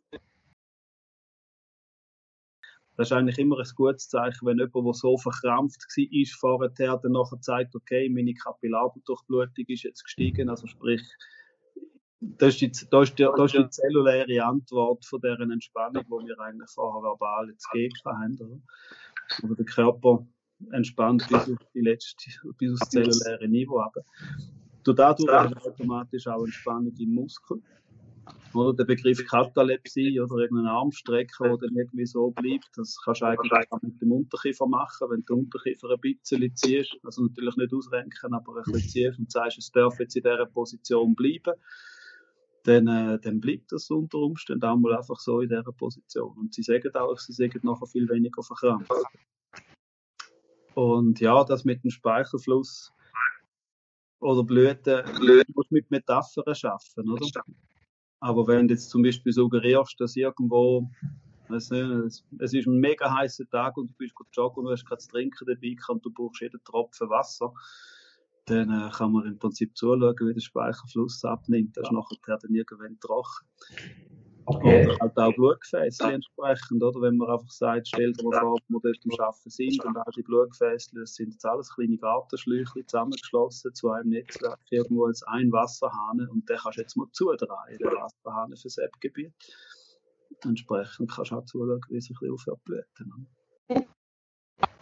[2.96, 7.12] Das ist eigentlich immer ein gutes Zeichen, wenn jemand, der so verkrampft war, vorher, dann
[7.12, 11.02] nachher zeigt, okay, meine Kapillardurchblutung ist jetzt gestiegen, also sprich,
[12.20, 16.28] das ist, die, das, ist die, das ist die zelluläre Antwort von deren Entspannung, die
[16.28, 18.38] wir eigentlich vorher verbal jetzt gegeben haben.
[18.40, 18.60] Oder?
[19.42, 20.26] Aber der Körper
[20.70, 23.84] entspannt bis auf, die letzte, bis aufs zelluläre Niveau.
[24.84, 27.60] Durch dadurch wir automatisch auch Entspannung im Muskel.
[28.54, 33.26] Oder der Begriff Katalepsie oder irgendeine Armstrecke, der dann irgendwie so bleibt, das kannst du
[33.26, 37.56] eigentlich auch mit dem Unterkiefer machen, wenn du den Unterkiefer ein bisschen ziehst, also natürlich
[37.56, 41.54] nicht ausrenken, aber ein bisschen ziehst und sagst, es darf jetzt in dieser Position bleiben,
[42.64, 46.36] dann, äh, dann bleibt das unter Umständen auch mal einfach so in dieser Position.
[46.38, 48.90] Und sie sagen auch, sie sagen nachher viel weniger verkrampft.
[50.74, 52.92] Und ja, das mit dem Speichelfluss
[54.20, 57.26] oder Blüten, du musst mit Metaphern schaffen, oder?
[58.20, 60.88] Aber wenn du jetzt zum Beispiel suggerierst, dass irgendwo,
[61.48, 64.70] weiss nicht, es, ist ein mega heißer Tag und du bist gut joggen und du
[64.70, 67.52] hast kein zu trinken dabei und du brauchst jeden Tropfen Wasser,
[68.46, 71.76] dann äh, kann man im Prinzip zuschauen, wie der Speichelfluss abnimmt.
[71.76, 73.46] Das ist nachher dann irgendwann trocken.
[74.44, 74.86] Okay.
[74.86, 77.00] Oder halt auch Blutgefäße entsprechend, oder?
[77.00, 80.10] Wenn man einfach sagt, stell dir mal vor, wo dort am Arbeiten sind und auch
[80.16, 85.52] die Blutgefäße, das sind jetzt alles kleine Gartenschläuche zusammengeschlossen zu einem Netzwerk, irgendwo als ein
[85.52, 89.32] Wasserhahn und den kannst du jetzt mal zudrehen, den Wasserhahn fürs Ebbgebiet.
[90.42, 93.28] Entsprechend kannst du auch zuschauen, wie es ein bisschen aufhört blüten.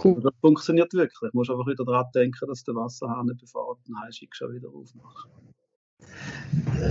[0.02, 0.20] Cool.
[0.22, 1.30] Das funktioniert wirklich.
[1.32, 4.68] Du musst einfach wieder daran denken, dass der Wasserhahn, bevor du den Heischig schon wieder
[4.68, 5.28] aufmachst.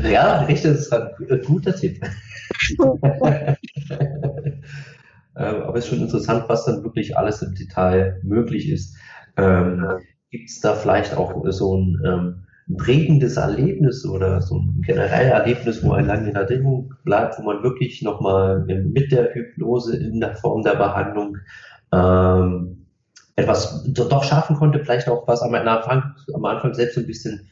[0.03, 1.99] Ja, echt, das ist ein gu- guter Tipp.
[5.37, 8.97] Ähm, Aber es ist schon interessant, was dann wirklich alles im Detail möglich ist.
[9.37, 9.85] Ähm,
[10.31, 12.43] Gibt es da vielleicht auch so ein ähm,
[12.77, 17.63] prägendes Erlebnis oder so ein generell Erlebnis, wo ein lange in Erinnerung bleibt, wo man
[17.63, 21.37] wirklich nochmal mit der Hypnose in der Form der Behandlung
[21.93, 22.85] ähm,
[23.39, 27.07] etwas do- doch schaffen konnte, vielleicht auch was am Anfang, am Anfang selbst so ein
[27.07, 27.49] bisschen,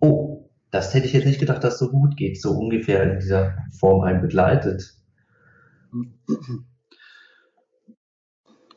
[0.00, 3.56] oh, das hätte ich jetzt nicht gedacht, dass so gut geht, so ungefähr in dieser
[3.78, 4.94] Form einen begleitet.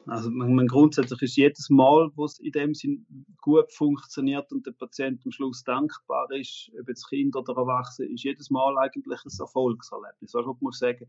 [0.06, 3.06] Also man, man grundsätzlich ist jedes Mal, wo es in dem Sinn
[3.41, 8.23] gut funktioniert und der Patient am Schluss dankbar ist, ob jetzt Kind oder Erwachsene, ist
[8.23, 10.36] jedes Mal eigentlich ein Erfolgserlebnis.
[10.36, 11.08] Also ich muss sagen,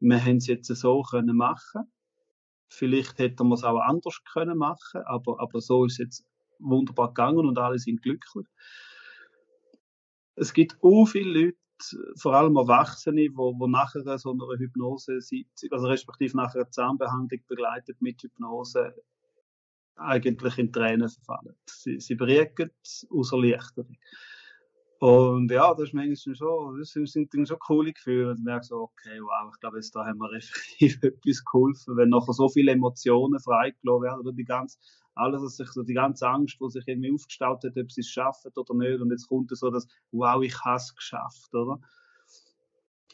[0.00, 1.82] wir haben es jetzt so können machen.
[2.70, 6.26] Vielleicht hätten wir es auch anders können machen, aber, aber so ist es jetzt
[6.60, 8.46] wunderbar gegangen und alle sind glücklich.
[10.36, 11.56] Es gibt auch viele Leute,
[12.16, 18.00] vor allem Erwachsene, wo, wo nachher so einer Hypnose-Sitzung, also respektive nachher eine Zahnbehandlung begleitet
[18.00, 18.94] mit Hypnose,
[19.96, 21.56] eigentlich in Tränen verfallen.
[21.66, 22.70] Sie, sie beruhigen
[23.10, 23.96] aus Erleichterung.
[25.02, 28.32] Und ja, das ist manchmal schon, das sind, dann schon coole Gefühle.
[28.32, 32.10] Und merke so, okay, wow, ich glaube, jetzt da haben wir effektiv etwas geholfen, wenn
[32.10, 34.78] nachher so viele Emotionen freigelassen werden, oder die ganze,
[35.14, 38.08] alles, was sich so, die ganze Angst, die sich irgendwie aufgestaut hat, ob sie es
[38.10, 41.80] schaffen oder nicht, und jetzt kommt so das, wow, ich habe es geschafft, oder?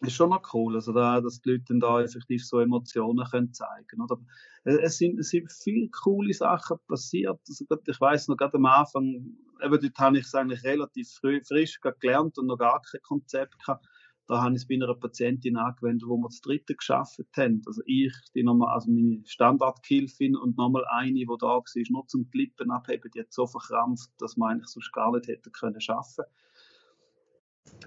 [0.03, 3.53] Ist schon noch cool, also da, dass die Leute dann da effektiv so Emotionen können
[3.53, 4.19] zeigen oder?
[4.65, 7.39] Es sind, es sind viele coole Sachen passiert.
[7.49, 11.41] Also ich weiß noch gerade am Anfang, eben dort habe ich es eigentlich relativ früh,
[11.43, 13.87] frisch gelernt und noch gar kein Konzept gehabt.
[14.29, 17.63] Da habe ich es bei einer Patientin angewendet, wo wir das dritte geschafft haben.
[17.65, 22.29] Also ich, die nochmal, also meine Standardkilfin und nochmal eine, die da war, nur zum
[22.33, 26.25] Lippen abheben, die hat so verkrampft, dass man eigentlich sonst gar nicht hätte können schaffen.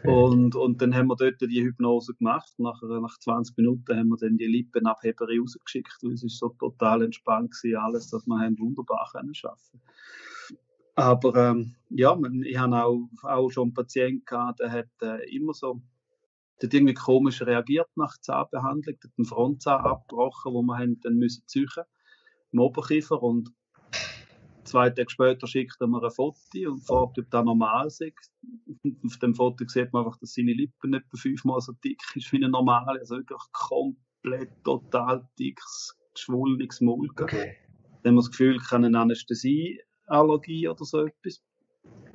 [0.03, 2.53] Und, und dann haben wir dort die Hypnose gemacht.
[2.57, 7.03] Nach, nach 20 Minuten haben wir dann die Lippenabheber rausgeschickt, weil es ist so total
[7.03, 9.81] entspannt gewesen, alles, dass wir haben wunderbar können schaffen.
[10.95, 15.53] Aber ähm, ja, ich habe auch, auch schon einen Patienten gehabt, der hat äh, immer
[15.53, 15.81] so,
[16.61, 21.43] der irgendwie komisch reagiert nach Zahnbehandlung, der hat einen Frontzahn abgebrochen, wo wir dann müssen
[21.47, 21.83] züchen
[22.51, 23.51] im Oberkiefer und
[24.69, 28.01] zwei Tage später schickt er mir ein Foto und fragt, ob das normal ist.
[29.05, 32.37] Auf dem Foto sieht man einfach, dass seine Lippen etwa fünfmal so dick ist wie
[32.37, 32.99] eine normale.
[32.99, 37.09] Also wirklich komplett, total dickes, geschwollenes Maul.
[37.19, 37.55] Okay.
[38.03, 41.43] Dann haben wir das Gefühl, ich habe eine Anästhesieallergie oder so etwas.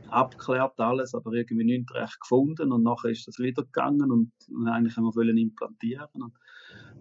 [0.08, 2.72] Abgeklärt alles, aber irgendwie nicht recht gefunden.
[2.72, 4.32] Und nachher ist das wieder gegangen und
[4.66, 6.08] eigentlich haben wir wollen implantieren.
[6.12, 6.34] Und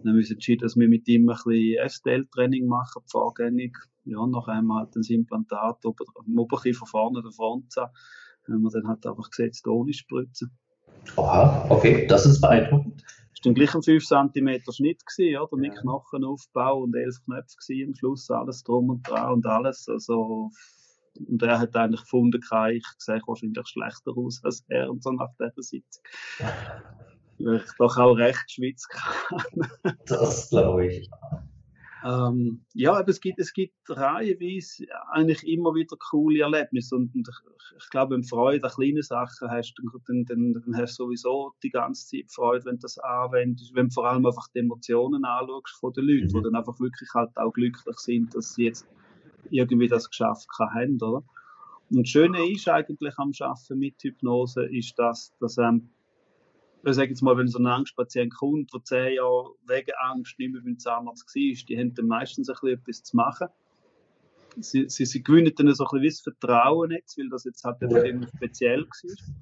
[0.02, 4.26] dann haben wir uns entschieden, dass wir mit ihm ein bisschen STL-Training machen, vorgängig ja,
[4.26, 7.88] nachher haben wir halt das Implantat ober, im Oberkiefer vorne, der Frontzahn,
[8.48, 10.50] haben wir dann halt einfach gesetzt ohne Spritze.
[11.16, 13.02] Aha, okay, das ist beeindruckend.
[13.02, 15.56] Das war dann gleich ein 5 cm Schnitt gewesen, oder?
[15.56, 15.80] Mit ja.
[15.80, 20.50] Knochenaufbau und 11 Knöpfe gewesen, am Schluss alles drum und dran und alles, also,
[21.18, 25.30] und er hat eigentlich gefunden, ich sehe wahrscheinlich schlechter aus als er und so nach
[25.38, 26.04] dieser Sitzung.
[27.38, 29.96] Weil ich doch auch recht schwitz kann.
[30.06, 31.10] das glaube ich.
[32.04, 37.26] Ähm, ja, aber es gibt, es gibt reihenweise eigentlich immer wieder coole Erlebnisse und, und
[37.26, 39.74] ich, ich, glaube, wenn Freude an kleinen Sachen hast,
[40.06, 43.88] dann, dann, dann hast du sowieso die ganze Zeit Freude, wenn du das anwendest, wenn
[43.88, 46.28] du vor allem einfach die Emotionen anschaust von den Leuten, mhm.
[46.28, 48.86] die dann einfach wirklich halt auch glücklich sind, dass sie jetzt
[49.50, 51.22] irgendwie das geschafft haben, oder?
[51.90, 55.90] Und das Schöne ist eigentlich am Schaffen mit Hypnose, ist, dass, dass ähm,
[56.86, 60.52] ich sage jetzt mal, wenn so ein Angstpatient kommt, der zehn Jahre wegen Angst nicht
[60.52, 63.48] mehr beim Zahnarzt war, die haben dann meistens ein bisschen etwas zu machen.
[64.56, 67.80] Sie, sie, sie gewinnen dann so ein bisschen das Vertrauen jetzt, weil das jetzt halt
[67.82, 69.34] immer speziell war.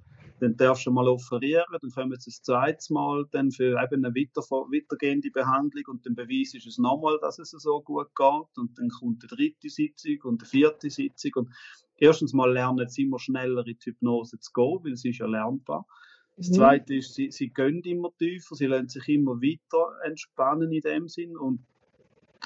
[0.42, 4.12] Dann darfst du mal offerieren, dann kommen sie das zweite Mal dann für eben eine
[4.12, 8.88] weiter, weitergehende Behandlung und dann beweist es nochmal, dass es so gut geht und dann
[8.88, 11.50] kommt die dritte Sitzung und die vierte Sitzung und
[11.96, 15.26] erstens mal lernen sie immer schneller in die Hypnose zu gehen, weil sie ist ja
[15.26, 15.86] lernbar.
[16.36, 16.54] Das mhm.
[16.54, 21.06] Zweite ist, sie, sie gehen immer tiefer, sie lassen sich immer weiter entspannen in dem
[21.06, 21.60] Sinn und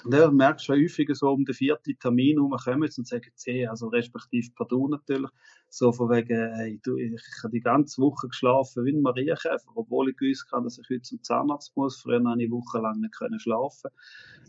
[0.05, 3.89] da merkst du häufig so um den vierten Termin herum kommen und sagen, hey, also
[3.89, 5.31] respektive Pardon natürlich,
[5.69, 10.11] so von wegen, hey, du, ich, habe die ganze Woche geschlafen wie ein Marienkäfer, obwohl
[10.11, 12.01] ich gewusst habe, dass ich heute zum Zahnarzt muss.
[12.01, 13.91] Früher habe ich wochenlang nicht können schlafen.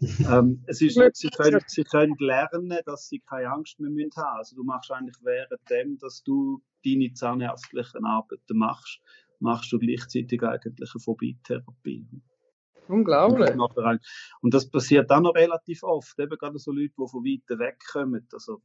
[0.31, 4.21] ähm, es ist, sie, können, sie können lernen, dass sie keine Angst mehr haben müssen
[4.21, 8.99] Also du machst eigentlich während dem, dass du deine zahnärztlichen Arbeiten machst,
[9.39, 12.07] machst du gleichzeitig eigentlich eine Phobie-Therapie.
[12.87, 13.55] Unglaublich.
[14.41, 17.77] Und das passiert auch noch relativ oft, eben gerade so Leute, die von weiter weg
[17.91, 18.61] kommen, also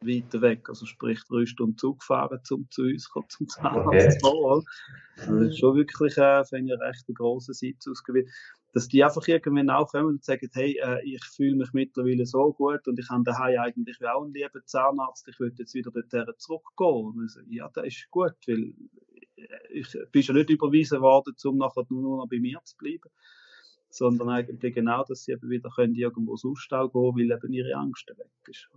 [0.00, 4.64] weiter weg, also sprich drei Stunden Zug fahren, um zu uns kommen, zum Zahnarzt okay.
[5.16, 8.30] Also das ist schon wirklich äh, für einen recht grossen Sitz ausgewählt.
[8.74, 12.52] Dass die einfach irgendwann auch kommen und sagen, hey, äh, ich fühle mich mittlerweile so
[12.52, 16.26] gut und ich habe daheim eigentlich auch einen lieben Zahnarzt, ich will jetzt wieder dorthin
[16.36, 17.06] zurückgehen.
[17.06, 18.74] Und ich sage, ja, das ist gut, weil
[19.70, 23.10] ich bin ja nicht überwiesen worden, um nachher nur noch bei mir zu bleiben,
[23.96, 27.74] sondern eigentlich genau, dass sie eben wieder können irgendwo sonst auch gehen, weil eben ihre
[27.74, 28.68] Angst weg ist.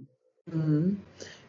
[0.45, 0.97] Mhm.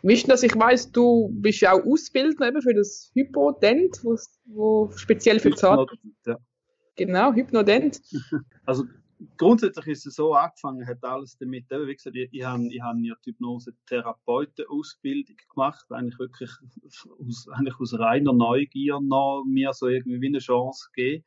[0.02, 0.42] Wie ist das?
[0.42, 5.54] Ich weiß, du bist ja auch Ausbildner eben für das Hypodent, wo, wo speziell für
[5.54, 5.86] Zahn.
[6.26, 6.38] Ja.
[6.96, 8.00] Genau, Hypnodent.
[8.66, 8.84] Also
[9.36, 12.96] grundsätzlich ist es so angefangen, hat alles damit, wie gesagt, ich, ich habe ich hab
[12.98, 16.50] ja Hypnose-Therapeuten-Ausbildung gemacht, eigentlich wirklich
[17.26, 21.24] aus, eigentlich aus reiner Neugier noch mir so irgendwie eine Chance gegeben.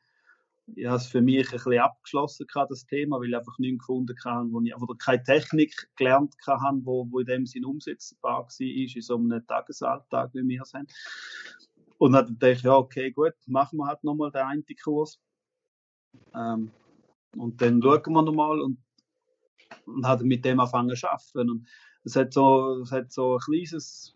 [0.66, 4.16] Ich habe es für mich ein bisschen abgeschlossen, das Thema, weil ich einfach nichts gefunden
[4.24, 8.48] habe, wo ich, oder keine Technik gelernt habe, wo, wo in dem Sinn umsetzbar war,
[8.58, 10.90] in so einem Tagesalltag, wie wir sind.
[11.98, 15.20] Und dann dachte ich, ja, okay, gut, machen wir halt nochmal den einen Kurs.
[16.34, 16.70] Ähm,
[17.36, 18.78] und dann schauen wir nochmal und,
[19.86, 21.50] und hat mit dem angefangen zu arbeiten.
[21.50, 21.68] Und
[22.04, 24.13] es hat so, es hat so ein kleines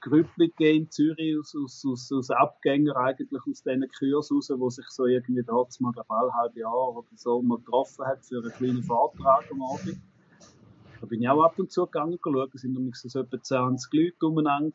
[0.00, 4.86] Grüppli in Zürich aus, aus, aus, aus Abgängern eigentlich aus diesen Kursen raus, wo sich
[4.88, 8.82] so irgendwie dort mal ein halbes Jahr oder so mal getroffen hat für einen kleinen
[8.82, 10.00] Vortrag am Abend.
[11.00, 14.26] Da bin ich auch ab und zu gegangen, schauen, sind nämlich so etwa 20 Leute
[14.26, 14.72] umeinander.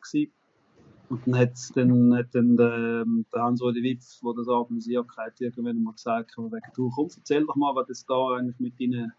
[1.10, 5.82] Und dann hat's dann, hat dann der, der Hans-Rudi Witz, der das organisiert hat, irgendwann
[5.82, 9.12] mal gesagt, wegen, du, komm, erzähl doch mal, was du da eigentlich mit deinen,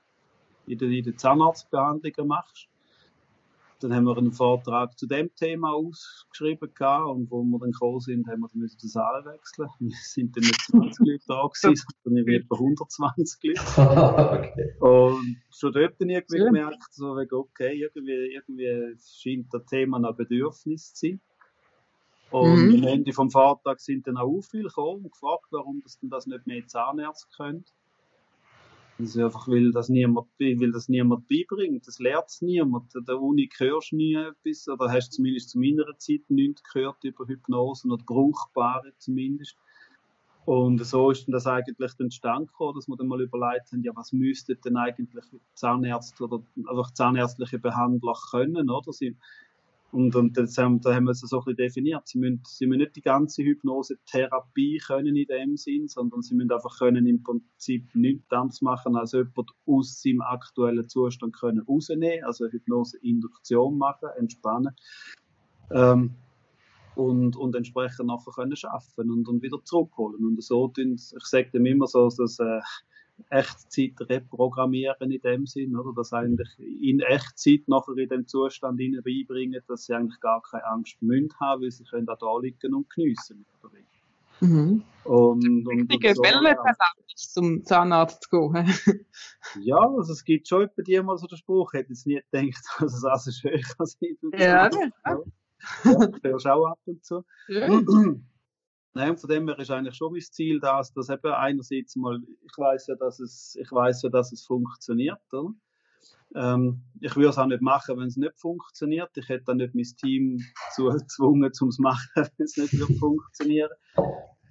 [0.65, 2.67] in der, in der Zahnarztbehandlungen machst.
[3.79, 7.99] Dann haben wir einen Vortrag zu dem Thema ausgeschrieben gehabt, und wo wir dann gekommen
[7.99, 9.69] sind, haben wir dann den Saal wechseln.
[9.79, 13.61] Wir sind dann nicht 20 Leute da gewesen, sondern etwa 120 Leute.
[14.49, 14.73] okay.
[14.79, 16.45] Und schon dort dann irgendwie ja.
[16.45, 21.21] gemerkt, so, okay, irgendwie, irgendwie scheint das Thema ein Bedürfnis zu sein.
[22.31, 22.83] Und mhm.
[22.83, 26.25] am Ende vom Vortag sind dann auch viele gekommen und gefragt, warum das denn das
[26.27, 27.65] nicht mehr Zahnärzte können.
[28.97, 31.86] Also einfach, weil das niemand, weil das niemand beibringt.
[31.86, 32.95] Das lernt es niemand.
[32.95, 37.03] An der Uni hörst du nie etwas, oder hast zumindest zu meiner Zeit nichts gehört
[37.03, 39.58] über Hypnose, oder brauchbare zumindest.
[40.45, 44.55] Und so ist das eigentlich entstanden dass wir dann mal überlegt haben, ja, was müssten
[44.63, 48.93] denn eigentlich Zahnärzte oder einfach zahnärztliche Behandler können, oder?
[48.93, 49.17] Sie,
[49.91, 52.08] und, und das haben, da haben wir es so ein bisschen definiert.
[52.08, 56.52] Sie müssen, sie müssen nicht die ganze Hypnose-Therapie können in dem Sinn, sondern sie müssen
[56.52, 62.26] einfach können im Prinzip nichts anderes machen, als jemand aus seinem aktuellen Zustand können rausnehmen,
[62.26, 64.76] also Hypnose-Induktion machen, entspannen.
[65.71, 66.15] Ähm,
[66.95, 70.26] und, und entsprechend nachher können schaffen und, und wieder zurückholen.
[70.26, 72.62] Und so, ich sage dem immer so, dass, äh,
[73.30, 75.93] Echtzeit reprogrammieren in dem Sinn, oder?
[75.95, 80.65] Dass eigentlich in Echtzeit nachher in dem Zustand ihnen beibringen, dass sie eigentlich gar keine
[80.65, 83.45] Angst müssen haben, weil sie können da liegen und geniessen.
[84.41, 84.84] Mhm.
[85.06, 86.73] Und, und, Richtige und so, Welle ja.
[87.15, 88.73] zum Zahnarzt zu gehen.
[89.62, 92.21] ja, also es gibt schon etwa die mal so den Spruch, ich hätte jetzt nie
[92.32, 94.17] gedacht, dass es also schön kann sein.
[94.34, 94.69] Ja, ja.
[95.06, 95.17] ja.
[95.84, 97.23] Das hörst auch ab und zu.
[97.47, 97.67] Ja.
[98.97, 102.58] Nein, von dem her ist eigentlich schon mein Ziel, dass, dass eben einerseits mal, ich
[102.58, 105.53] weiß ja, dass es, ich weiß ja, dass es funktioniert, oder?
[106.34, 109.10] Ähm, ich würde es auch nicht machen, wenn es nicht funktioniert.
[109.15, 110.39] Ich hätte dann nicht mein Team
[110.73, 113.71] zu gezwungen, um es machen, wenn es nicht wird funktionieren.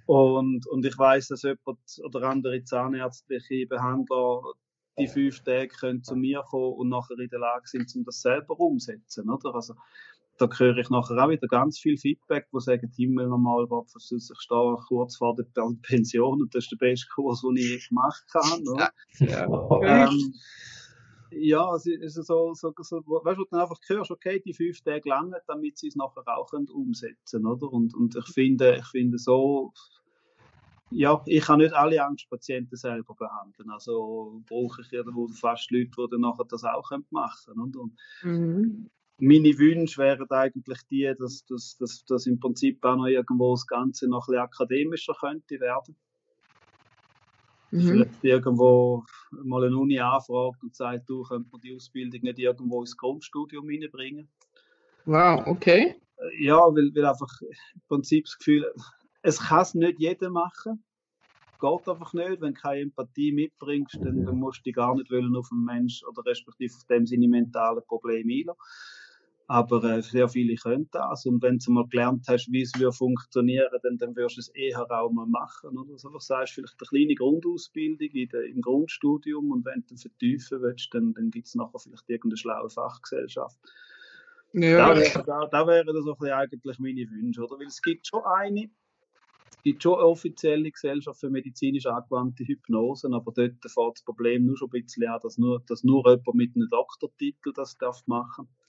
[0.05, 4.43] Und, und ich weiß, dass jemand oder andere zahnärztliche Behandler
[4.99, 8.21] die fünf Tage können zu mir kommen und nachher in der Lage sind, um das
[8.21, 9.55] selber umzusetzen, oder?
[9.55, 9.73] Also,
[10.37, 14.75] da höre ich nachher auch wieder ganz viel Feedback, wo sagen, Himmel normal, ich stehe
[14.87, 15.45] kurz vor der
[15.81, 18.91] Pension und das ist der beste Kurs, den ich je gemacht habe.
[19.19, 19.47] Ja,
[19.83, 20.07] ja.
[20.09, 20.33] ähm,
[21.31, 25.07] ja es ist so, so, so weißt du, dann einfach hörst, okay, die fünf Tage
[25.07, 27.71] lange, damit sie es nachher auch können umsetzen oder?
[27.71, 29.71] Und, und ich finde, ich finde so,
[30.91, 33.71] ja, ich kann nicht alle Angstpatienten selber behandeln.
[33.71, 37.61] Also brauche ich ja fast Leute, die dann nachher das auch machen können.
[37.61, 42.97] Und, und mhm meine Wünsche wären eigentlich die, dass, dass, dass, dass im Prinzip auch
[42.97, 45.95] noch irgendwo das Ganze noch ein bisschen akademischer könnte werden.
[47.71, 47.81] Mhm.
[47.81, 52.81] Vielleicht irgendwo mal eine Uni anfragt und sagt, du, könnt man die Ausbildung nicht irgendwo
[52.81, 54.27] ins Grundstudium reinbringen.
[55.05, 55.95] Wow, okay.
[56.39, 58.71] Ja, weil, weil einfach im Prinzip das Gefühl,
[59.21, 60.83] es kann es nicht jeder machen.
[61.59, 62.41] Geht einfach nicht.
[62.41, 65.65] Wenn du keine Empathie mitbringst, dann, dann musst du dich gar nicht wollen auf einen
[65.65, 68.61] Mensch oder respektive auf dem seine mentalen Probleme einlassen.
[69.47, 71.25] Aber äh, sehr viele können das.
[71.27, 74.89] Und wenn du mal gelernt hast, wie es funktionieren dann, dann wirst du es eher
[74.89, 75.77] auch mal machen.
[75.77, 79.95] Oder so, was sagst vielleicht eine kleine Grundausbildung in der, im Grundstudium und wenn du
[79.97, 83.59] vertiefen willst, dann, dann gibt es nachher vielleicht irgendeine schlaue Fachgesellschaft.
[84.53, 84.77] Ja.
[84.77, 87.59] Da, wäre, da, da wären das auch eigentlich meine Wünsche, oder?
[87.59, 88.71] Weil es gibt schon eine,
[89.51, 94.45] es gibt schon eine offizielle Gesellschaft für medizinisch angewandte Hypnosen, aber dort fährt das Problem
[94.45, 98.01] nur schon ein bisschen an, dass nur, dass nur jemand mit einem Doktortitel das darf
[98.07, 98.64] machen darf.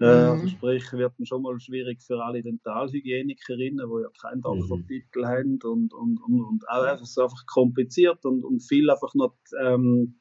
[0.00, 0.48] Äh, also mhm.
[0.48, 5.26] sprich, wird dann schon mal schwierig für alle Dentalhygienikerinnen, die ja keinen Doktortitel mhm.
[5.26, 9.34] haben und, und, und, und auch einfach so einfach kompliziert und, und viel einfach noch
[9.62, 10.16] ähm,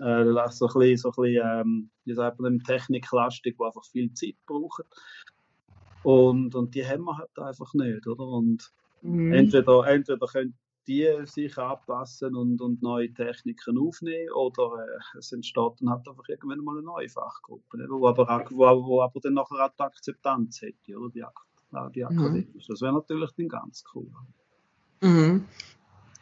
[0.00, 4.12] äh, so ein bisschen, so ein bisschen ähm, wie sagt man, techniklastig, wo einfach viel
[4.14, 4.84] Zeit braucht.
[6.02, 8.26] Und, und die haben wir halt einfach nicht, oder?
[8.26, 8.72] Und
[9.02, 9.32] mhm.
[9.32, 10.54] entweder, entweder können
[10.86, 16.28] die sich anpassen und, und neue Techniken aufnehmen oder äh, es entsteht dann halt einfach
[16.28, 19.72] irgendwann mal eine neue Fachgruppe, ne, wo, aber, auch, wo, wo aber dann nachher auch
[19.78, 21.24] die Akzeptanz hätte, oder die,
[21.94, 22.48] die Akademie.
[22.52, 22.60] Mhm.
[22.68, 24.10] Das wäre natürlich dann ganz cool.
[25.00, 25.44] Mhm.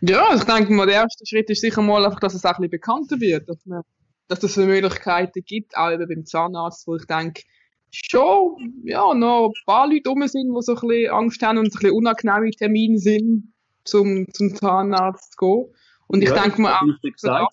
[0.03, 2.57] Ja, ich denke mal, der erste Schritt ist sicher mal einfach, dass es auch ein
[2.57, 3.83] bisschen bekannter wird, dass, man,
[4.29, 7.43] dass es Möglichkeiten gibt, auch eben beim Zahnarzt, wo ich denke,
[7.91, 11.67] schon, ja, noch ein paar Leute rum sind, die so ein bisschen Angst haben und
[11.67, 13.53] ein bisschen unangenehme Termine sind,
[13.91, 15.67] zum, zum Zahnarzt gehen.
[16.07, 17.51] Und ich ja, denke mal auch,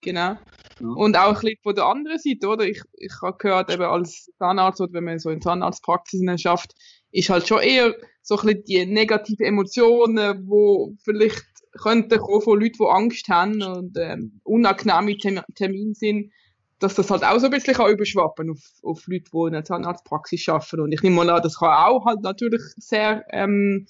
[0.00, 0.36] genau.
[0.80, 0.88] Ja.
[0.96, 2.64] Und auch ein bisschen von der anderen Seite, oder?
[2.64, 6.74] Ich, ich habe gehört, eben als Zahnarzt, oder wenn man so in Zahnarztpraxisen schafft,
[7.12, 12.60] ist halt schon eher so ein bisschen die negativen Emotionen, wo vielleicht könnten kommen von
[12.60, 15.16] Leuten, die Angst haben und ähm, unangenehme
[15.54, 16.32] Termine sind,
[16.80, 19.64] dass das halt auch so ein bisschen kann überschwappen auf, auf Leute, die in der
[19.64, 20.80] Zahnarztpraxis arbeiten.
[20.80, 23.86] Und ich nehme mal an, das kann auch halt natürlich sehr ähm,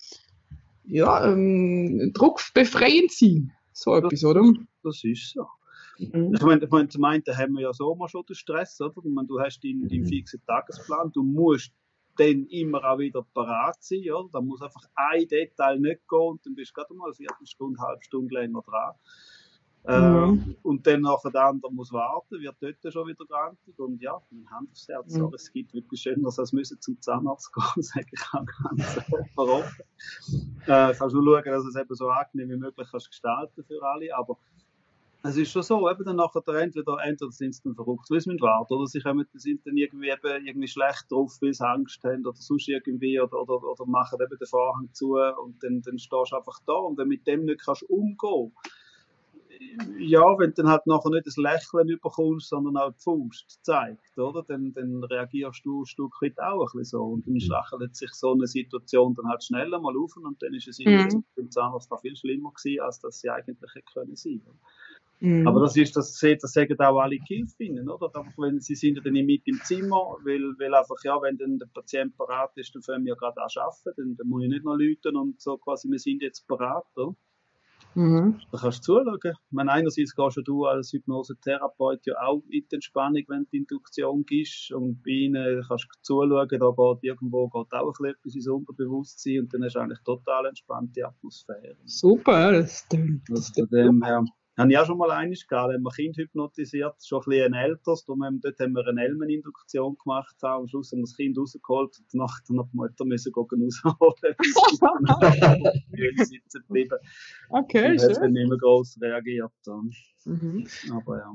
[0.90, 3.52] ja, ähm, druckbefreiend sein.
[3.72, 4.52] So etwas, oder?
[4.82, 5.46] Das ist so.
[5.98, 6.34] Mhm.
[6.34, 8.94] Ich meine, ich meine, zum einen haben wir ja so mal schon den Stress, oder?
[8.96, 11.72] Ich meine, du hast deinen, deinen fixen Tagesplan, du musst
[12.16, 14.28] dann immer auch wieder parat sein, oder?
[14.32, 17.78] Da muss einfach ein Detail nicht gehen und dann bist du gerade mal eine Viertelstunde,
[17.78, 18.94] eine halbe Stunde länger dran.
[19.86, 20.54] Mhm.
[20.54, 23.78] Äh, und dann nachher der andere muss warten, wird dort schon wieder grantig.
[23.78, 25.32] Und ja, mein Hand aufs Herz, mhm.
[25.34, 28.98] es gibt wirklich Schöneres, als müssen zum Zahnarzt gehen, sage ich auch ganz
[29.36, 29.84] offen.
[30.66, 34.14] Äh, kannst nur schauen, dass es eben so angenehm wie möglich kannst gestalten für alle,
[34.14, 34.36] aber
[35.22, 38.40] es ist schon so, eben dann nachher entweder, entweder sind sie dann verrückt, weil sie
[38.40, 42.26] warten, oder sie kommen, sind dann irgendwie, eben, irgendwie schlecht drauf, weil sie Angst haben,
[42.26, 46.32] oder sonst irgendwie, oder, oder, oder machen eben den Vorhang zu, und dann, dann stehst
[46.32, 48.52] du einfach da, und wenn du mit dem nicht kannst umgehen
[49.98, 54.18] ja, wenn du dann halt nachher nicht das Lächeln überkommst, sondern auch die Faust zeigt,
[54.18, 54.42] oder?
[54.42, 57.02] Dann, dann reagierst du ein Stück weit auch ein bisschen so.
[57.02, 57.40] Und dann mhm.
[57.40, 61.24] lächelt sich so eine Situation dann halt schneller mal auf und dann ist es mhm.
[61.36, 64.40] beim Zahnarzt viel schlimmer gewesen, als das sie eigentlich hätte können sein.
[65.20, 65.46] Mhm.
[65.46, 68.06] Aber das ist, das, das sagen auch alle Hilfinnen, oder?
[68.14, 71.58] Einfach, wenn, sie sind ja dann mit im Zimmer, weil, weil einfach, ja, wenn dann
[71.58, 74.64] der Patient parat ist, dann fangen wir gerade an arbeiten, dann, dann muss ich nicht
[74.64, 77.14] noch läuten und so quasi, wir sind jetzt parat, oder?
[77.94, 78.40] Mhm.
[78.52, 79.18] Da kannst du zuschauen.
[79.22, 84.24] Ich meine, einerseits gehst du als Hypnosetherapeut ja auch in die Entspannung, wenn du Induktion
[84.24, 84.72] gibst.
[84.72, 86.60] Und bei ihnen kannst du zuschauen, da geht
[87.02, 91.76] irgendwo geht auch ein bisschen ins Unterbewusstsein und dann hast du eigentlich total entspannte Atmosphäre.
[91.84, 93.28] Super, das stimmt.
[93.30, 94.24] Also von dem her
[94.60, 97.60] habe ich auch schon mal eines gehabt, wenn man Kind hypnotisiert, schon ein bisschen ein
[97.60, 101.98] älteres, haben, dort haben wir eine Elmeninduktion gemacht, am Schluss haben wir das Kind rausgeholt
[101.98, 104.36] und danach dann die Mutter müssen rausholen,
[106.16, 106.98] sitzen geblieben.
[107.48, 108.16] Okay, und schön.
[108.16, 109.52] hat nicht mehr gross reagiert.
[110.24, 110.66] Mhm.
[110.92, 111.32] Aber ja.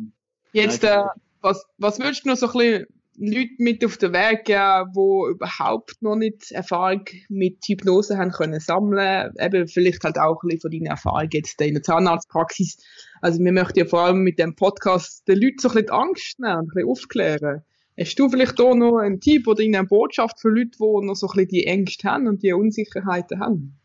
[0.54, 1.04] Jetzt, äh,
[1.42, 5.32] was, was würdest du noch so ein bisschen Leute mit auf den Weg geben, die
[5.32, 9.32] überhaupt noch nicht Erfahrung mit Hypnose haben können sammeln.
[9.40, 12.78] Eben vielleicht halt auch ein bisschen von deinen Erfahrungen jetzt in der Zahnarztpraxis.
[13.22, 15.94] Also wir möchten ja vor allem mit dem Podcast den Leuten so ein bisschen die
[15.94, 17.62] Angst nehmen, ein bisschen aufklären.
[17.98, 21.28] Hast du vielleicht auch noch einen Tipp oder eine Botschaft für Leute, die noch so
[21.28, 23.80] ein bisschen die Ängste haben und die Unsicherheiten haben?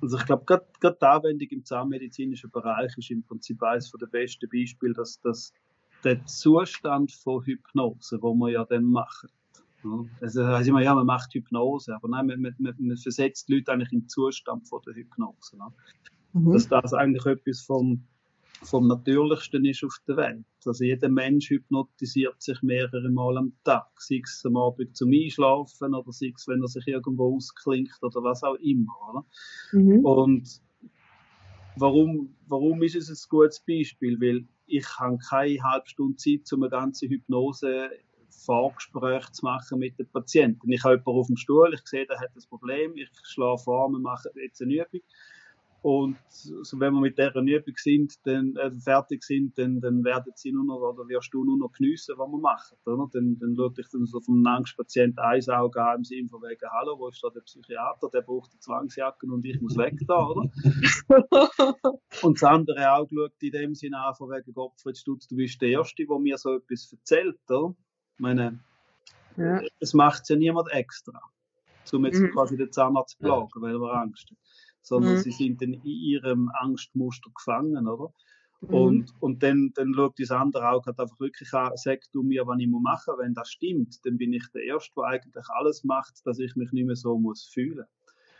[0.00, 4.48] Also ich glaube, gerade die Anwendung im zahnmedizinischen Bereich ist im Prinzip eines der besten
[4.48, 5.52] Beispiele, dass, dass
[6.04, 9.28] der Zustand von Hypnose, wo man ja dann macht.
[10.20, 13.72] Also heißt immer, ja, man macht Hypnose, aber nein, man, man, man versetzt die Leute
[13.72, 15.56] eigentlich in den Zustand von der Hypnose.
[15.56, 15.72] Ne?
[16.32, 16.52] Mhm.
[16.52, 18.04] Dass das eigentlich etwas vom,
[18.62, 20.44] vom Natürlichsten ist auf der Welt.
[20.66, 25.94] Also jeder Mensch hypnotisiert sich mehrere Mal am Tag, sei es am Abend zum Einschlafen
[25.94, 29.24] oder sei es, wenn er sich irgendwo ausklingt oder was auch immer.
[29.72, 30.04] Mhm.
[30.04, 30.60] Und
[31.80, 34.20] warum, warum ist es ein gutes Beispiel?
[34.20, 37.90] Weil ich habe keine halbe Stunde Zeit, um eine ganze Hypnose
[38.44, 40.70] Vorgespräch zu machen mit den Patienten.
[40.70, 43.88] Ich habe jemanden auf dem Stuhl, ich sehe, der hat das Problem, ich schlage vor,
[43.90, 45.00] wir machen jetzt eine Übung.
[45.80, 50.32] Und so, wenn wir mit dieser Übung sind, dann, äh, fertig sind, dann, dann werden
[50.34, 52.76] sie nur noch, oder wirst du nur noch geniessen, was wir machen.
[52.84, 53.08] Oder?
[53.12, 56.68] Dann, dann schaue ich dann so vom Angstpatienten ein Auge an, im Sinne von wegen,
[56.68, 60.26] hallo, wo ist da der Psychiater, der braucht die Zwangsjacken und ich muss weg da,
[60.26, 60.50] oder?
[62.22, 65.62] und das andere Auge schaut in dem Sinne an, von wegen, Gottfried Stutz, du bist
[65.62, 67.72] der Erste, der mir so etwas erzählt, oder?
[68.14, 68.58] Ich meine,
[69.36, 69.60] ja.
[69.78, 71.22] es macht ja niemand extra,
[71.92, 72.32] um jetzt mhm.
[72.32, 74.38] quasi den Zahnarzt zu plagen, weil er Angst hat
[74.82, 75.18] sondern mhm.
[75.18, 78.12] sie sind dann in ihrem Angstmuster gefangen, oder?
[78.60, 78.74] Mhm.
[78.74, 82.46] Und, und dann, dann schaut das andere auch halt einfach wirklich an, sag du mir,
[82.46, 83.18] was ich machen muss.
[83.18, 86.72] Wenn das stimmt, dann bin ich der Erste, der eigentlich alles macht, dass ich mich
[86.72, 87.86] nicht mehr so muss fühlen.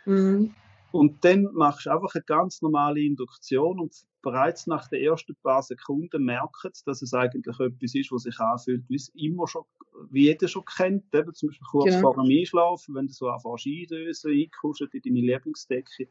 [0.05, 0.53] Mhm.
[0.91, 5.61] Und dann machst du einfach eine ganz normale Induktion und bereits nach den ersten paar
[5.61, 9.63] Sekunden merkt, dass es eigentlich etwas ist, was sich anfühlt, wie es immer schon,
[10.11, 12.13] wie jeder schon kennt, eben zum Beispiel kurz genau.
[12.13, 16.07] vor dem Einschlafen, wenn du so anfängst eindösen, einkuschelst in deine Lieblingsdecke.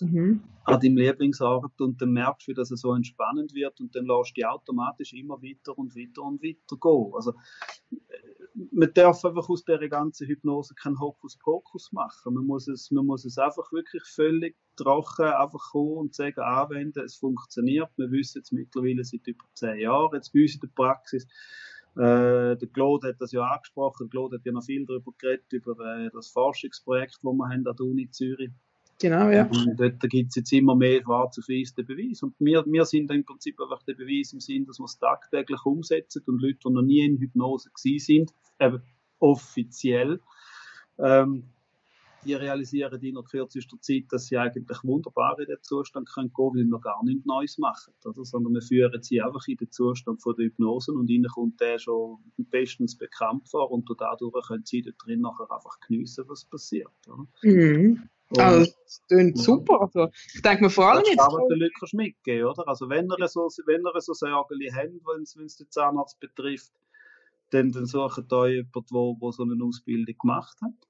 [0.00, 0.42] mhm.
[0.64, 4.36] an deinem Lieblingsart und dann merkst du, dass es so entspannend wird und dann lässt
[4.36, 7.12] du automatisch immer weiter und weiter und weiter gehen.
[7.14, 7.34] Also,
[8.72, 12.34] man darf einfach aus der ganzen Hypnose keinen Hokuspokus machen.
[12.34, 17.04] Man muss es, man muss es einfach wirklich völlig trocken einfach kommen und sagen, anwenden,
[17.04, 17.90] es funktioniert.
[17.96, 21.26] Wir wissen es mittlerweile seit über zehn Jahren, jetzt bei uns in der Praxis.
[21.96, 24.06] Äh, der Claude hat das ja angesprochen.
[24.06, 27.66] Der Claude hat ja noch viel darüber geredet, über äh, das Forschungsprojekt, das wir haben
[27.66, 28.50] an der Uni Zürich.
[29.00, 29.46] Genau, ja.
[29.46, 32.22] Und dort gibt es jetzt immer mehr schwarz auf weiß den Beweis.
[32.22, 35.64] Und wir, wir sind im Prinzip einfach der Beweis im Sinn, dass wir es tagtäglich
[35.64, 38.82] umsetzen und Leute, die noch nie in Hypnose gewesen sind, eben
[39.18, 40.20] offiziell,
[40.98, 41.44] ähm,
[42.24, 46.54] die realisieren in der kürzester Zeit, dass sie eigentlich wunderbar in den Zustand können gehen,
[46.54, 48.24] weil wir gar nichts Neues machen, oder?
[48.24, 51.78] sondern wir führen sie einfach in den Zustand von der Hypnose und ihnen kommt der
[51.78, 56.90] schon bestens bekannt vor und dadurch können sie da drin nachher einfach geniessen, was passiert.
[57.42, 58.08] Mhm.
[58.36, 59.42] Also, das klingt ja.
[59.42, 59.80] super.
[59.80, 61.18] Also, ich denke mir vor allem jetzt.
[61.18, 62.68] Das kann den Leuten mitgeben, oder?
[62.68, 66.72] Also, wenn ihr so, wenn ihr so Sorgen habt, wenn es den Zahnarzt betrifft,
[67.50, 70.89] dann, dann sucht euch jemanden, der so eine Ausbildung gemacht hat.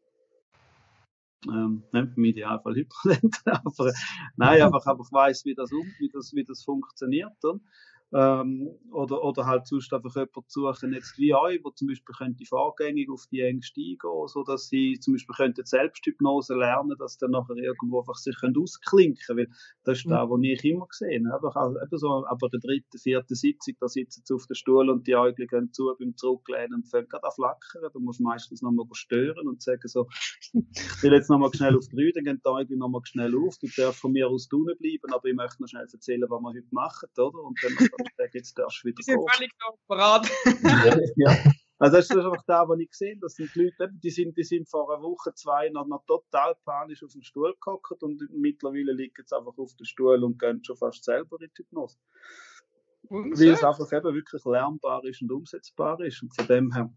[1.48, 3.92] Ähm, nicht im Idealfall Hypnolent, aber
[4.36, 7.32] nein, einfach, einfach weiss, wie das, um, wie das, wie das funktioniert.
[7.42, 7.60] Oder?
[8.12, 12.44] Ähm, oder, oder halt sonst einfach jemanden suchen, jetzt wie euch, wo zum Beispiel könnte
[12.44, 17.18] vorgängig auf die Ängste eingehen, so dass sie zum Beispiel könnten Selbsthypnose lernen, dass sie
[17.20, 19.48] dann nachher irgendwo einfach sich können ausklinken weil
[19.84, 20.10] das ist mhm.
[20.10, 21.54] das, was ich immer gesehen habe.
[21.54, 25.06] Also, eben so, aber der dritte, vierte Sitzung, da sitzen sie auf dem Stuhl und
[25.06, 27.90] die Augen gehen zu beim Zurücklehnen und fangen gerade an flackern.
[27.92, 30.08] Du musst meistens nochmal stören und sagen so,
[30.52, 33.68] ich will jetzt nochmal schnell auf drei, dann gehen die Augen nochmal schnell auf, du
[33.76, 36.66] darfst von mir aus drinnen bleiben, aber ich möchte noch schnell erzählen, was wir heute
[36.70, 37.42] machen, oder?
[37.42, 39.04] Und dann sagen, jetzt darfst du wieder gehen.
[39.06, 39.52] Die sind völlig
[39.86, 40.30] parat.
[41.16, 41.36] ja.
[41.80, 44.44] Also das ist einfach da, was ich gesehen Das sind die Leute, die sind, die
[44.44, 48.92] sind vor einer Woche, zwei noch, noch total panisch auf dem Stuhl gehockt und mittlerweile
[48.92, 51.96] liegen sie einfach auf dem Stuhl und gehen schon fast selber in die Hypnose.
[53.08, 56.22] Weil es einfach eben wirklich lernbar ist und umsetzbar ist.
[56.22, 56.92] Und von dem her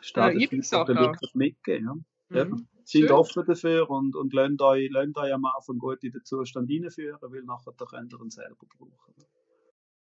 [0.00, 2.06] steht es ja, den Leuten mitgeben.
[2.30, 2.44] Ja.
[2.44, 2.68] Mhm.
[2.84, 6.70] Sind offen dafür und, und lasst euch, lasst euch am Anfang gut in den Zustand
[6.70, 9.14] reinführen, weil nachher könnt ihr ihn selber brauchen.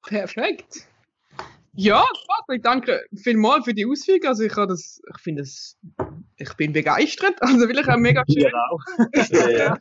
[0.04, 0.88] Perfekt.
[1.76, 4.24] Ja, Patrick, danke vielmals für die Ausführung.
[4.26, 5.76] Also ich das, ich finde es,
[6.38, 7.36] ich bin begeistert.
[7.42, 8.52] Also will ich auch mega schön,
[9.58, 9.80] ja,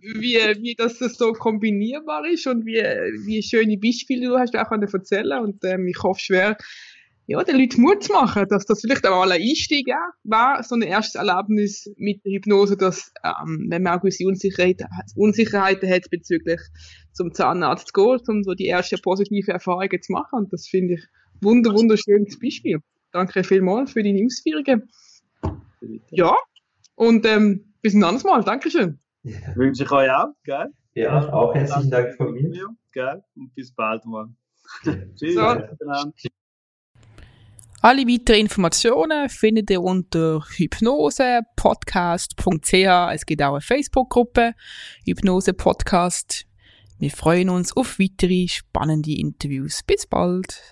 [0.00, 2.80] wie, wie das so kombinierbar ist und wie,
[3.26, 6.56] wie schöne Beispiele du hast auch erzählen und ähm, ich hoffe schwer,
[7.26, 9.88] ja, den Leuten Mut zu machen, dass das vielleicht auch mal ein Einstieg
[10.24, 14.82] war, so ein erstes Erlebnis mit der Hypnose, dass, ähm, wenn man auch gewisse Unsicherheit,
[15.16, 16.60] Unsicherheiten hat bezüglich
[17.12, 20.38] zum Zahnarzt zu gehen, um so die ersten positive Erfahrungen zu machen.
[20.40, 21.04] Und das finde ich
[21.40, 22.80] wunder, wunderschönes Beispiel.
[23.12, 24.90] Danke vielmals für deine Ausführungen.
[26.10, 26.34] Ja,
[26.94, 28.42] und ähm, bis ein anderes Mal.
[28.44, 28.98] Dankeschön.
[29.22, 29.38] Ja.
[29.56, 30.66] Wünsche ich euch auch, gell?
[30.94, 32.68] Ja, auch herzlichen Dank von mir.
[32.92, 33.22] Gell?
[33.34, 34.28] Und bis bald mal.
[35.16, 35.34] Tschüss.
[35.34, 36.34] So.
[37.84, 43.12] Alle weiteren Informationen findet ihr unter hypnosepodcast.ch.
[43.12, 44.54] Es gibt auch eine Facebook-Gruppe,
[45.04, 46.46] Hypnose Podcast.
[46.98, 49.82] Wir freuen uns auf weitere spannende Interviews.
[49.82, 50.62] Bis bald!